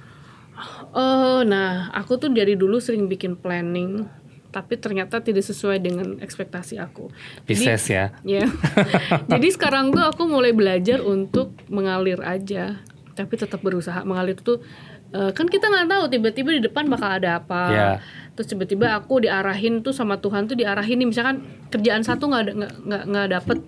Oh, 0.95 1.43
nah, 1.43 1.91
aku 1.91 2.15
tuh 2.15 2.31
dari 2.31 2.55
dulu 2.55 2.79
sering 2.79 3.11
bikin 3.11 3.35
planning, 3.35 4.07
tapi 4.55 4.79
ternyata 4.79 5.19
tidak 5.19 5.43
sesuai 5.43 5.83
dengan 5.83 6.23
ekspektasi 6.23 6.79
aku. 6.79 7.11
Pisces 7.43 7.91
ya. 7.91 8.15
Ya. 8.23 8.47
Jadi 9.35 9.51
sekarang 9.51 9.91
tuh 9.91 10.07
aku 10.07 10.23
mulai 10.23 10.55
belajar 10.55 11.03
untuk 11.03 11.51
mengalir 11.67 12.23
aja, 12.23 12.79
tapi 13.11 13.35
tetap 13.35 13.59
berusaha 13.59 14.07
mengalir 14.07 14.39
tuh 14.39 14.63
eh, 15.11 15.35
kan 15.35 15.51
kita 15.51 15.67
nggak 15.67 15.87
tahu 15.91 16.03
tiba-tiba 16.07 16.49
di 16.55 16.61
depan 16.63 16.87
bakal 16.87 17.19
ada 17.19 17.43
apa. 17.43 17.61
Ya. 17.67 17.89
Terus 18.39 18.55
tiba-tiba 18.55 18.95
aku 18.95 19.27
diarahin 19.27 19.83
tuh 19.83 19.91
sama 19.91 20.23
Tuhan 20.23 20.47
tuh 20.47 20.55
diarahin 20.55 21.03
nih 21.03 21.11
misalkan 21.11 21.43
kerjaan 21.67 22.07
satu 22.07 22.31
nggak 22.31 22.55
nggak 22.87 23.03
nggak 23.11 23.27
dapet 23.35 23.59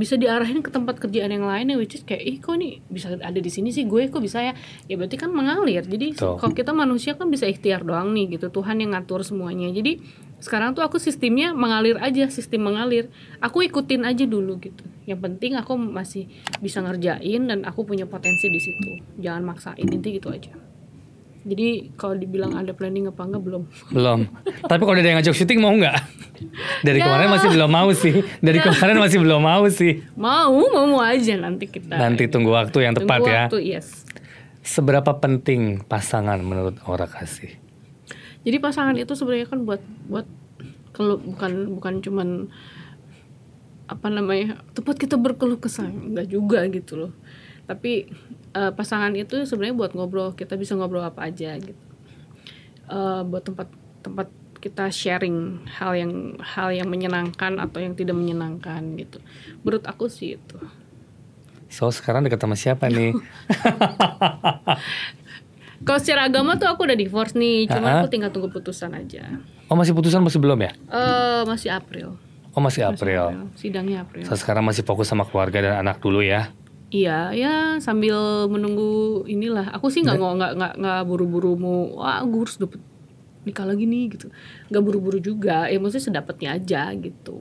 bisa 0.00 0.16
diarahin 0.16 0.64
ke 0.64 0.72
tempat 0.72 0.96
kerjaan 0.96 1.28
yang 1.28 1.44
lain 1.44 1.68
ya 1.68 1.76
which 1.76 1.92
is 1.92 2.02
kayak 2.08 2.24
ih 2.24 2.36
kok 2.40 2.56
nih 2.56 2.80
bisa 2.88 3.20
ada 3.20 3.36
di 3.36 3.50
sini 3.52 3.68
sih? 3.68 3.84
Gue 3.84 4.08
kok 4.08 4.24
bisa 4.24 4.40
ya? 4.40 4.56
Ya 4.88 4.96
berarti 4.96 5.20
kan 5.20 5.28
mengalir. 5.28 5.84
Jadi 5.84 6.16
kalau 6.16 6.56
kita 6.56 6.72
manusia 6.72 7.20
kan 7.20 7.28
bisa 7.28 7.44
ikhtiar 7.44 7.84
doang 7.84 8.16
nih 8.16 8.40
gitu. 8.40 8.48
Tuhan 8.48 8.80
yang 8.80 8.96
ngatur 8.96 9.20
semuanya. 9.20 9.68
Jadi 9.68 10.00
sekarang 10.40 10.72
tuh 10.72 10.80
aku 10.80 10.96
sistemnya 10.96 11.52
mengalir 11.52 12.00
aja 12.00 12.32
sistem 12.32 12.72
mengalir. 12.72 13.12
Aku 13.44 13.60
ikutin 13.60 14.08
aja 14.08 14.24
dulu 14.24 14.56
gitu. 14.64 14.80
Yang 15.04 15.20
penting 15.20 15.60
aku 15.60 15.76
masih 15.76 16.32
bisa 16.64 16.80
ngerjain 16.80 17.44
dan 17.44 17.68
aku 17.68 17.84
punya 17.84 18.08
potensi 18.08 18.48
di 18.48 18.56
situ. 18.56 19.04
Jangan 19.20 19.44
maksain 19.44 19.84
inti 19.84 20.16
gitu 20.16 20.32
aja 20.32 20.69
jadi 21.40 21.68
kalau 21.94 22.14
dibilang 22.14 22.52
ada 22.52 22.70
planning 22.70 23.08
apa 23.08 23.24
enggak 23.24 23.40
belum 23.40 23.62
Belum. 23.88 24.20
Tapi 24.62 24.80
kalau 24.80 24.94
ada 24.94 25.02
yang 25.02 25.18
ngajak 25.18 25.32
syuting 25.32 25.58
mau 25.58 25.72
nggak? 25.72 25.96
Dari 26.80 26.98
Ya. 26.98 27.04
kemarin 27.04 27.28
masih 27.28 27.48
belum 27.48 27.70
mau 27.70 27.88
sih. 27.92 28.12
Dari 28.38 28.58
kemarin 28.58 28.96
masih 28.96 29.18
belum 29.20 29.40
mau 29.40 29.64
sih. 29.68 29.92
mau 30.14 30.52
mau 30.68 30.84
mau 30.86 31.00
aja 31.00 31.36
nanti 31.36 31.64
kita 31.64 31.96
Nanti 31.96 32.28
tunggu 32.28 32.52
waktu 32.52 32.78
yang 32.80 32.92
tepat 32.92 33.20
Tunggu 33.20 33.28
ya. 33.28 33.40
waktu, 33.46 33.58
yes 33.66 34.04
Seberapa 34.60 35.16
penting 35.16 35.80
pasangan 35.82 36.36
menurut 36.38 36.76
Aura 36.84 37.04
kasih? 37.04 37.56
Jadi 38.40 38.56
pasangan 38.56 38.96
itu 38.96 39.12
sebenarnya 39.12 39.48
kan 39.48 39.64
buat 39.64 39.80
buat 40.06 40.24
kalau 40.90 41.16
bukan 41.16 41.76
bukan 41.76 41.94
cuman 42.00 42.28
apa 43.84 44.06
namanya 44.06 44.60
tempat 44.70 44.96
kita 44.96 45.16
berkeluh 45.16 45.56
kesah 45.56 45.88
enggak 45.88 46.28
juga 46.28 46.62
gitu 46.68 46.94
loh. 46.96 47.12
Tapi 47.70 48.10
eh, 48.50 48.72
pasangan 48.74 49.14
itu 49.14 49.46
sebenarnya 49.46 49.78
buat 49.78 49.94
ngobrol 49.94 50.34
kita 50.34 50.58
bisa 50.58 50.74
ngobrol 50.74 51.06
apa 51.06 51.30
aja 51.30 51.54
gitu. 51.54 51.84
Eh, 52.90 53.22
buat 53.22 53.46
tempat 53.46 53.70
tempat 54.02 54.26
kita 54.58 54.90
sharing 54.90 55.62
hal 55.78 55.94
yang 55.94 56.34
hal 56.42 56.74
yang 56.74 56.90
menyenangkan 56.90 57.62
atau 57.62 57.78
yang 57.78 57.94
tidak 57.94 58.18
menyenangkan 58.18 58.82
gitu. 58.98 59.22
Menurut 59.62 59.86
aku 59.86 60.10
sih 60.10 60.34
itu. 60.34 60.58
So 61.70 61.86
sekarang 61.94 62.26
dekat 62.26 62.42
sama 62.42 62.58
siapa 62.58 62.90
nih? 62.90 63.14
Kalau 65.80 65.96
secara 65.96 66.28
agama 66.28 66.60
tuh 66.60 66.68
aku 66.68 66.84
udah 66.84 66.98
divorce 66.98 67.32
nih, 67.32 67.64
cuma 67.70 68.04
aku 68.04 68.12
tinggal 68.12 68.28
tunggu 68.28 68.52
putusan 68.52 68.92
aja. 68.92 69.40
Oh 69.70 69.78
masih 69.78 69.96
putusan 69.96 70.20
masih 70.20 70.36
belum 70.36 70.60
ya? 70.60 70.76
Eh 70.92 71.42
masih 71.48 71.72
April. 71.72 72.20
Oh 72.52 72.60
masih 72.60 72.84
Masih 72.84 72.98
April. 72.98 73.22
Sidangnya 73.56 74.04
April. 74.04 74.26
So 74.26 74.34
sekarang 74.36 74.66
masih 74.66 74.82
fokus 74.82 75.08
sama 75.08 75.24
keluarga 75.24 75.62
dan 75.62 75.74
anak 75.80 76.02
dulu 76.02 76.20
ya. 76.20 76.50
Iya, 76.90 77.30
ya 77.38 77.54
sambil 77.78 78.50
menunggu 78.50 79.22
inilah. 79.30 79.70
Aku 79.78 79.94
sih 79.94 80.02
nggak 80.02 80.18
nggak 80.18 80.52
nggak 80.58 80.74
nggak 80.82 81.00
buru-buru 81.06 81.54
mau 81.54 82.02
wah 82.02 82.18
gue 82.26 82.40
harus 82.42 82.58
dapet 82.58 82.82
nikah 83.46 83.62
lagi 83.62 83.86
nih 83.86 84.04
gitu. 84.18 84.26
Nggak 84.74 84.82
buru-buru 84.82 85.18
juga. 85.22 85.70
Ya 85.70 85.78
maksudnya 85.78 86.10
sedapatnya 86.10 86.58
aja 86.58 86.90
gitu. 86.98 87.38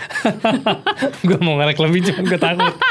gue 1.26 1.38
mau 1.42 1.58
ngerek 1.58 1.78
lebih 1.82 2.00
cuma 2.06 2.22
gue 2.24 2.40
takut. 2.40 2.74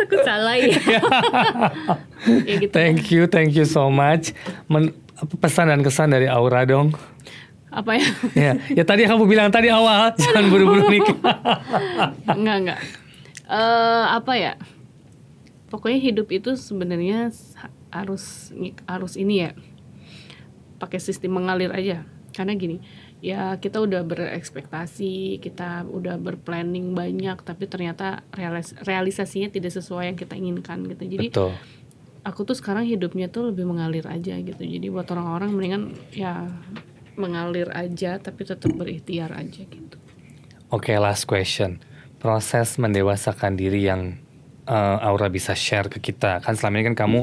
Takut 0.00 0.20
salah 0.24 0.56
ya. 0.56 0.72
ya 2.48 2.54
gitu. 2.56 2.72
Thank 2.72 3.12
you, 3.12 3.28
thank 3.28 3.52
you 3.52 3.68
so 3.68 3.92
much. 3.92 4.32
Men- 4.66 4.96
pesan 5.38 5.68
dan 5.68 5.84
kesan 5.84 6.16
dari 6.16 6.24
Aura 6.24 6.64
dong. 6.64 6.96
Apa 7.70 7.94
ya? 7.94 8.08
ya, 8.34 8.52
ya 8.72 8.82
tadi 8.82 9.06
kamu 9.06 9.30
bilang 9.30 9.52
tadi 9.52 9.70
awal 9.70 10.10
jangan 10.18 10.50
buru-buru 10.50 10.90
nikah. 10.90 11.14
Enggak 12.34 12.56
enggak. 12.64 12.80
Eh 13.50 14.06
apa 14.06 14.32
ya? 14.38 14.54
Pokoknya 15.66 15.98
hidup 15.98 16.30
itu 16.30 16.54
sebenarnya 16.54 17.34
harus 17.90 18.54
harus 18.86 19.12
ini 19.18 19.50
ya. 19.50 19.50
Pakai 20.78 21.02
sistem 21.02 21.42
mengalir 21.42 21.74
aja. 21.74 22.06
Karena 22.30 22.54
gini, 22.54 22.78
ya 23.18 23.58
kita 23.58 23.82
udah 23.82 24.06
berekspektasi, 24.06 25.42
kita 25.42 25.82
udah 25.90 26.14
berplanning 26.16 26.94
banyak, 26.94 27.42
tapi 27.42 27.66
ternyata 27.66 28.22
realis- 28.30 28.78
realisasinya 28.86 29.50
tidak 29.50 29.74
sesuai 29.74 30.14
yang 30.14 30.18
kita 30.18 30.38
inginkan 30.38 30.86
gitu. 30.86 31.04
Jadi 31.10 31.26
Betul. 31.34 31.52
aku 32.22 32.46
tuh 32.46 32.54
sekarang 32.54 32.86
hidupnya 32.86 33.26
tuh 33.26 33.50
lebih 33.50 33.66
mengalir 33.66 34.06
aja 34.06 34.38
gitu. 34.38 34.62
Jadi 34.62 34.86
buat 34.88 35.10
orang-orang 35.10 35.50
mendingan 35.50 35.82
ya 36.14 36.48
mengalir 37.18 37.68
aja 37.74 38.16
tapi 38.16 38.46
tetap 38.46 38.70
berikhtiar 38.72 39.34
aja 39.34 39.66
gitu. 39.66 39.96
Oke, 40.70 40.94
last 40.96 41.26
question. 41.26 41.82
Proses 42.20 42.76
mendewasakan 42.76 43.56
diri 43.56 43.88
yang 43.88 44.20
uh, 44.68 45.00
Aura 45.00 45.32
bisa 45.32 45.56
share 45.56 45.88
ke 45.88 45.98
kita. 45.98 46.44
Kan 46.44 46.54
selama 46.54 46.78
ini 46.78 46.84
kan 46.92 47.08
kamu 47.08 47.20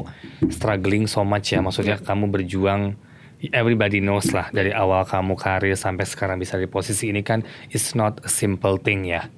struggling 0.50 1.06
so 1.06 1.22
much 1.22 1.54
ya. 1.54 1.62
Maksudnya 1.62 2.02
kamu 2.02 2.28
berjuang 2.34 2.98
everybody 3.54 4.02
knows 4.02 4.34
lah 4.34 4.50
dari 4.50 4.74
awal 4.74 5.06
kamu 5.06 5.38
karir 5.38 5.78
sampai 5.78 6.02
sekarang 6.02 6.42
bisa 6.42 6.58
di 6.58 6.66
posisi 6.66 7.14
ini 7.14 7.22
kan 7.22 7.46
it's 7.70 7.94
not 7.94 8.18
a 8.26 8.30
simple 8.30 8.76
thing 8.76 9.06
ya. 9.06 9.30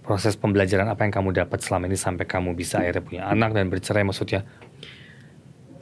Proses 0.00 0.38
pembelajaran 0.38 0.86
apa 0.86 1.02
yang 1.02 1.12
kamu 1.12 1.34
dapat 1.34 1.60
selama 1.60 1.90
ini 1.90 1.98
sampai 1.98 2.24
kamu 2.24 2.54
bisa 2.54 2.78
akhirnya 2.80 3.02
punya 3.02 3.22
anak 3.26 3.52
dan 3.52 3.68
bercerai 3.68 4.06
maksudnya. 4.06 4.46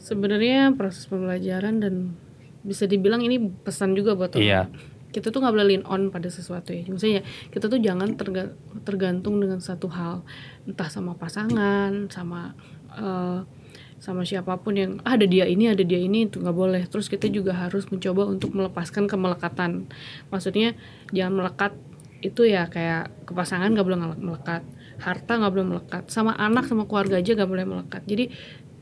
Sebenarnya 0.01 0.73
proses 0.77 1.07
pembelajaran 1.07 1.81
dan 1.81 2.17
bisa 2.65 2.89
dibilang 2.89 3.21
ini 3.21 3.39
pesan 3.41 3.93
juga 3.93 4.17
buat 4.17 4.33
orang. 4.37 4.43
Iya. 4.43 4.63
Kita 5.15 5.31
tuh 5.31 5.39
nggak 5.39 5.55
boleh 5.55 5.67
lean 5.71 5.85
on 5.87 6.11
pada 6.11 6.27
sesuatu 6.27 6.75
ya. 6.75 6.83
Maksudnya 6.91 7.23
kita 7.55 7.71
tuh 7.71 7.79
jangan 7.79 8.19
terga- 8.19 8.59
tergantung 8.83 9.39
dengan 9.39 9.63
satu 9.63 9.87
hal, 9.95 10.27
entah 10.67 10.91
sama 10.91 11.15
pasangan, 11.15 12.11
sama 12.11 12.59
eh, 12.99 13.47
sama 14.03 14.27
siapa 14.27 14.59
pun 14.61 14.75
yang 14.77 14.99
ah, 15.07 15.15
ada 15.15 15.25
dia 15.25 15.47
ini, 15.47 15.71
ada 15.71 15.81
dia 15.81 15.97
ini 15.97 16.27
itu 16.27 16.43
nggak 16.43 16.57
boleh. 16.59 16.83
Terus 16.91 17.07
kita 17.07 17.31
juga 17.31 17.55
harus 17.55 17.87
mencoba 17.89 18.27
untuk 18.27 18.53
melepaskan 18.53 19.07
kemelekatan. 19.07 19.87
Maksudnya 20.35 20.75
jangan 21.15 21.41
melekat 21.41 21.73
itu 22.21 22.49
ya 22.49 22.67
kayak 22.67 23.13
ke 23.29 23.33
pasangan 23.37 23.71
nggak 23.71 23.87
boleh 23.87 24.01
melekat, 24.19 24.65
harta 25.01 25.33
nggak 25.39 25.53
boleh 25.53 25.67
melekat, 25.77 26.03
sama 26.09 26.33
anak 26.37 26.65
sama 26.67 26.89
keluarga 26.89 27.21
aja 27.21 27.37
nggak 27.37 27.51
boleh 27.53 27.67
melekat. 27.69 28.03
Jadi 28.09 28.33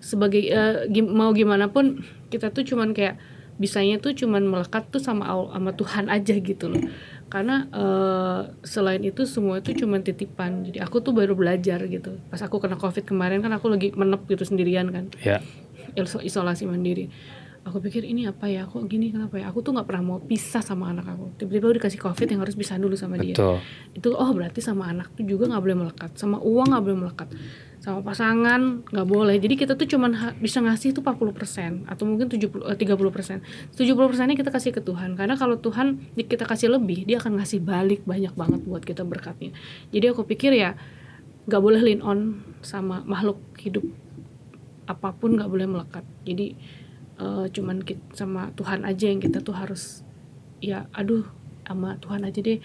sebagai 0.02 0.42
gim- 0.90 1.14
mau 1.14 1.30
gimana 1.30 1.70
pun 1.70 2.02
kita 2.30 2.50
tuh 2.50 2.66
cuman 2.66 2.90
kayak 2.90 3.18
bisanya 3.62 3.96
tuh 3.96 4.10
cuman 4.12 4.42
melekat 4.42 4.90
tuh 4.90 4.98
sama 4.98 5.22
Al- 5.24 5.54
sama 5.54 5.70
Tuhan 5.72 6.10
aja 6.10 6.34
gitu 6.34 6.66
loh. 6.66 6.82
Karena 7.30 7.70
eh, 7.70 8.40
selain 8.60 9.00
itu 9.00 9.22
semua 9.24 9.62
itu 9.62 9.70
cuman 9.72 10.02
titipan. 10.02 10.66
Jadi 10.66 10.82
aku 10.82 10.98
tuh 10.98 11.14
baru 11.14 11.32
belajar 11.32 11.78
gitu. 11.86 12.18
Pas 12.26 12.42
aku 12.42 12.58
kena 12.58 12.74
covid 12.74 13.06
kemarin 13.06 13.38
kan 13.38 13.54
aku 13.54 13.70
lagi 13.70 13.94
menep 13.94 14.26
gitu 14.26 14.42
sendirian 14.42 14.90
kan. 14.90 15.06
Iso- 15.94 16.20
isolasi 16.20 16.66
mandiri. 16.66 17.06
Aku 17.62 17.78
pikir 17.78 18.02
ini 18.02 18.26
apa 18.26 18.50
ya? 18.50 18.66
Kok 18.66 18.90
gini? 18.90 19.14
Kenapa 19.14 19.38
ya? 19.38 19.46
Aku 19.46 19.62
tuh 19.62 19.70
nggak 19.70 19.86
pernah 19.86 20.02
mau 20.02 20.18
pisah 20.18 20.58
sama 20.60 20.90
anak 20.90 21.06
aku. 21.06 21.38
Tiba-tiba 21.38 21.78
dikasih 21.78 22.02
covid 22.02 22.26
yang 22.26 22.42
harus 22.42 22.58
pisah 22.58 22.74
dulu 22.74 22.98
sama 22.98 23.14
dia. 23.16 23.38
Betul. 23.38 23.62
itu 23.94 24.08
oh 24.10 24.30
berarti 24.34 24.58
sama 24.58 24.90
anak 24.90 25.14
tuh 25.14 25.22
juga 25.22 25.46
nggak 25.46 25.62
boleh 25.62 25.76
melekat. 25.78 26.10
Sama 26.18 26.42
uang 26.42 26.74
nggak 26.74 26.82
boleh 26.82 26.98
melekat 27.06 27.28
sama 27.82 27.98
pasangan 27.98 28.86
nggak 28.94 29.08
boleh. 29.10 29.42
Jadi 29.42 29.58
kita 29.58 29.74
tuh 29.74 29.90
cuman 29.90 30.38
bisa 30.38 30.62
ngasih 30.62 30.94
tuh 30.94 31.02
40% 31.02 31.82
atau 31.90 32.06
mungkin 32.06 32.30
70 32.30 32.62
eh, 32.70 32.78
30% 32.78 33.42
70 33.74 34.06
persennya 34.06 34.38
kita 34.38 34.54
kasih 34.54 34.70
ke 34.70 34.78
Tuhan. 34.86 35.18
Karena 35.18 35.34
kalau 35.34 35.58
Tuhan 35.58 36.14
kita 36.14 36.46
kasih 36.46 36.70
lebih 36.78 37.02
dia 37.02 37.18
akan 37.18 37.42
ngasih 37.42 37.58
balik 37.58 38.06
banyak 38.06 38.30
banget 38.38 38.62
buat 38.62 38.86
kita 38.86 39.02
berkatnya. 39.02 39.50
Jadi 39.90 40.06
aku 40.14 40.22
pikir 40.22 40.54
ya 40.54 40.78
nggak 41.50 41.58
boleh 41.58 41.82
lean 41.82 42.06
on 42.06 42.38
sama 42.62 43.02
makhluk 43.02 43.42
hidup 43.58 43.82
apa 44.86 45.10
pun 45.18 45.34
nggak 45.34 45.50
boleh 45.50 45.66
melekat. 45.66 46.06
Jadi 46.22 46.54
eh, 47.18 47.46
cuman 47.50 47.82
kit- 47.82 48.14
sama 48.14 48.54
Tuhan 48.54 48.86
aja 48.86 49.10
yang 49.10 49.18
kita 49.18 49.42
tuh 49.42 49.58
harus 49.58 50.06
ya 50.62 50.86
aduh 50.94 51.26
sama 51.66 51.98
Tuhan 51.98 52.22
aja 52.22 52.38
deh. 52.38 52.62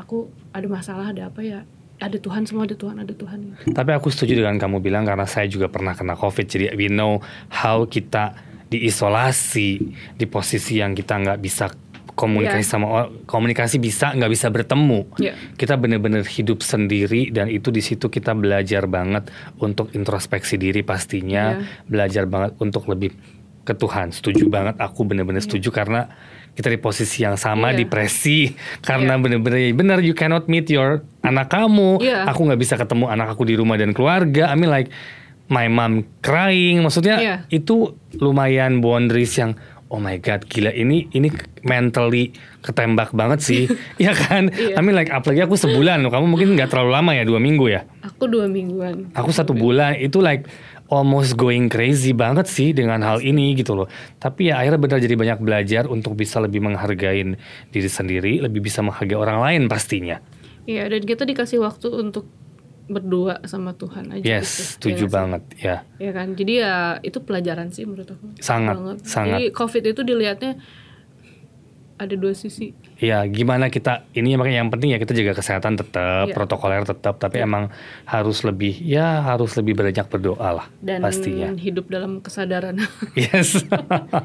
Aku 0.00 0.32
ada 0.56 0.64
masalah 0.72 1.12
ada 1.12 1.28
apa 1.28 1.44
ya 1.44 1.68
ada 1.98 2.18
Tuhan 2.18 2.42
semua 2.44 2.66
ada 2.66 2.74
Tuhan 2.74 2.98
ada 2.98 3.14
Tuhan 3.14 3.54
Tapi 3.70 3.90
aku 3.94 4.10
setuju 4.10 4.42
dengan 4.42 4.58
kamu 4.58 4.78
bilang 4.78 5.06
karena 5.06 5.24
saya 5.24 5.46
juga 5.46 5.70
pernah 5.70 5.94
kena 5.94 6.14
COVID. 6.14 6.44
Jadi 6.44 6.64
we 6.74 6.90
know 6.90 7.22
how 7.50 7.86
kita 7.86 8.34
diisolasi 8.68 9.68
di 10.14 10.26
posisi 10.26 10.82
yang 10.82 10.92
kita 10.92 11.14
nggak 11.16 11.38
bisa 11.38 11.70
komunikasi 12.14 12.62
Iya. 12.62 12.70
sama 12.70 12.86
or- 12.86 13.10
komunikasi 13.26 13.82
bisa 13.82 14.14
nggak 14.14 14.30
bisa 14.30 14.46
bertemu. 14.48 15.00
Iya. 15.18 15.34
Kita 15.54 15.74
benar-benar 15.74 16.22
hidup 16.24 16.62
sendiri 16.62 17.34
dan 17.34 17.50
itu 17.50 17.74
di 17.74 17.82
situ 17.82 18.06
kita 18.06 18.34
belajar 18.34 18.86
banget 18.86 19.30
untuk 19.58 19.90
introspeksi 19.92 20.54
diri 20.54 20.86
pastinya, 20.86 21.58
Iya. 21.58 21.66
belajar 21.90 22.24
banget 22.30 22.54
untuk 22.62 22.86
lebih 22.86 23.14
ke 23.64 23.74
Tuhan. 23.74 24.14
Setuju 24.14 24.46
banget 24.46 24.78
aku 24.78 25.02
benar-benar 25.02 25.42
Iya. 25.42 25.46
setuju 25.50 25.74
karena 25.74 26.06
kita 26.54 26.66
di 26.66 26.78
posisi 26.78 27.20
yang 27.20 27.34
sama 27.34 27.70
Iya. 27.70 27.82
depresi. 27.82 28.54
Karena 28.78 29.14
bener-bener 29.14 29.70
bener 29.70 29.98
you 30.00 30.12
cannot 30.12 30.46
meet 30.46 30.66
your 30.68 31.02
anak 31.20 31.46
kamu. 31.48 31.98
Iya. 31.98 32.24
aku 32.24 32.46
nggak 32.46 32.60
bisa 32.60 32.74
ketemu 32.74 33.06
anak 33.06 33.30
aku 33.30 33.42
di 33.42 33.54
rumah 33.54 33.74
dan 33.74 33.90
keluarga. 33.90 34.48
I 34.48 34.54
mean 34.54 34.70
like 34.70 34.88
my 35.46 35.66
mom 35.66 36.06
crying. 36.18 36.80
Maksudnya 36.80 37.16
Iya. 37.16 37.36
itu 37.48 37.92
lumayan 38.16 38.78
boundaries 38.78 39.34
yang 39.34 39.58
oh 39.86 39.98
my 39.98 40.18
god 40.18 40.42
gila 40.44 40.70
ini 40.70 41.06
ini 41.12 41.30
mentally 41.62 42.34
ketembak 42.60 43.10
banget 43.12 43.40
sih. 43.40 43.62
Ya 44.00 44.10
kan? 44.10 44.48
Iya. 44.48 44.74
I 44.74 44.80
mean 44.80 44.94
like 44.94 45.10
apalagi 45.10 45.42
aku 45.42 45.54
sebulan 45.54 46.00
loh. 46.00 46.10
Kamu 46.10 46.26
mungkin 46.26 46.54
nggak 46.54 46.70
terlalu 46.70 46.90
lama 46.92 47.10
ya? 47.12 47.22
Dua 47.22 47.38
minggu 47.38 47.66
ya? 47.66 47.82
Aku 48.00 48.26
dua 48.26 48.46
mingguan. 48.46 49.10
Aku 49.12 49.30
satu 49.30 49.52
bulan. 49.52 49.94
Itu 49.96 50.18
like 50.18 50.46
almost 50.94 51.34
going 51.34 51.66
crazy 51.66 52.14
banget 52.14 52.46
sih 52.46 52.70
dengan 52.70 53.02
hal 53.02 53.18
ini 53.18 53.58
gitu 53.58 53.74
loh. 53.74 53.90
Tapi 54.22 54.54
ya 54.54 54.62
akhirnya 54.62 54.80
benar 54.80 54.98
jadi 55.02 55.14
banyak 55.18 55.38
belajar 55.42 55.84
untuk 55.90 56.14
bisa 56.14 56.38
lebih 56.38 56.62
menghargai 56.62 57.34
diri 57.74 57.90
sendiri, 57.90 58.38
lebih 58.38 58.62
bisa 58.62 58.80
menghargai 58.80 59.18
orang 59.18 59.38
lain 59.42 59.62
pastinya. 59.66 60.22
Iya, 60.64 60.88
dan 60.88 61.02
kita 61.04 61.28
dikasih 61.28 61.60
waktu 61.60 61.92
untuk 61.92 62.24
berdua 62.84 63.40
sama 63.48 63.72
Tuhan 63.72 64.12
aja. 64.12 64.24
Yes, 64.24 64.48
gitu. 64.48 64.64
setuju 64.76 65.04
Iya 65.04 65.08
sih? 65.08 65.12
banget 65.12 65.42
ya. 65.56 65.76
Ya 65.96 66.12
kan, 66.12 66.28
jadi 66.36 66.52
ya 66.60 66.74
itu 67.00 67.18
pelajaran 67.24 67.72
sih 67.72 67.88
menurut 67.88 68.12
aku. 68.12 68.26
Sangat, 68.40 68.76
Banget. 68.76 68.96
sangat. 69.08 69.38
Jadi 69.40 69.44
COVID 69.56 69.82
itu 69.88 70.00
dilihatnya 70.04 70.52
ada 71.94 72.14
dua 72.14 72.32
sisi. 72.32 72.74
Ya 72.96 73.22
gimana 73.24 73.68
kita 73.68 74.02
ini 74.12 74.34
makanya 74.34 74.60
yang 74.60 74.70
penting 74.70 74.90
ya 74.90 74.98
kita 74.98 75.12
jaga 75.12 75.32
kesehatan 75.32 75.74
tetap, 75.74 76.26
Iya. 76.26 76.34
protokoler 76.34 76.82
tetap, 76.82 77.16
tapi 77.16 77.38
emang 77.38 77.70
harus 78.04 78.42
lebih 78.42 78.74
ya 78.76 79.22
harus 79.22 79.54
lebih 79.54 79.74
banyak 79.74 80.02
berdoa 80.04 80.48
lah 80.54 80.66
Dan 80.78 81.00
pastinya. 81.00 81.54
hidup 81.54 81.86
dalam 81.86 82.18
kesadaran. 82.18 82.82
Yes. 83.14 83.62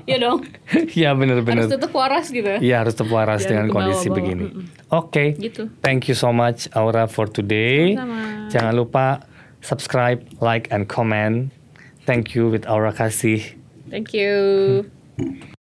Iya 0.03 0.17
dong. 0.19 0.49
ya 0.91 1.13
benar-benar. 1.13 1.65
Harus 1.65 1.75
tetap 1.75 1.93
waras 1.93 2.27
gitu. 2.27 2.49
Iya 2.57 2.81
harus 2.81 2.97
tetap 2.97 3.09
waras 3.09 3.43
Jangan 3.43 3.47
dengan 3.47 3.65
kondisi 3.69 4.09
bawah-bawah. 4.09 4.17
begini. 4.17 4.43
Mm-mm. 4.49 4.65
Oke. 4.89 5.25
Gitu. 5.37 5.63
Thank 5.79 6.09
you 6.09 6.15
so 6.15 6.33
much 6.33 6.65
Aura 6.73 7.05
for 7.05 7.29
today. 7.29 7.93
Sama-sama. 7.93 8.49
Jangan 8.49 8.73
lupa 8.73 9.05
subscribe, 9.61 10.25
like 10.41 10.65
and 10.69 10.89
comment. 10.89 11.53
Thank 12.03 12.33
you 12.33 12.49
with 12.49 12.65
Aura 12.65 12.89
Kasih. 12.89 13.45
Thank 13.93 14.17
you. 14.17 14.33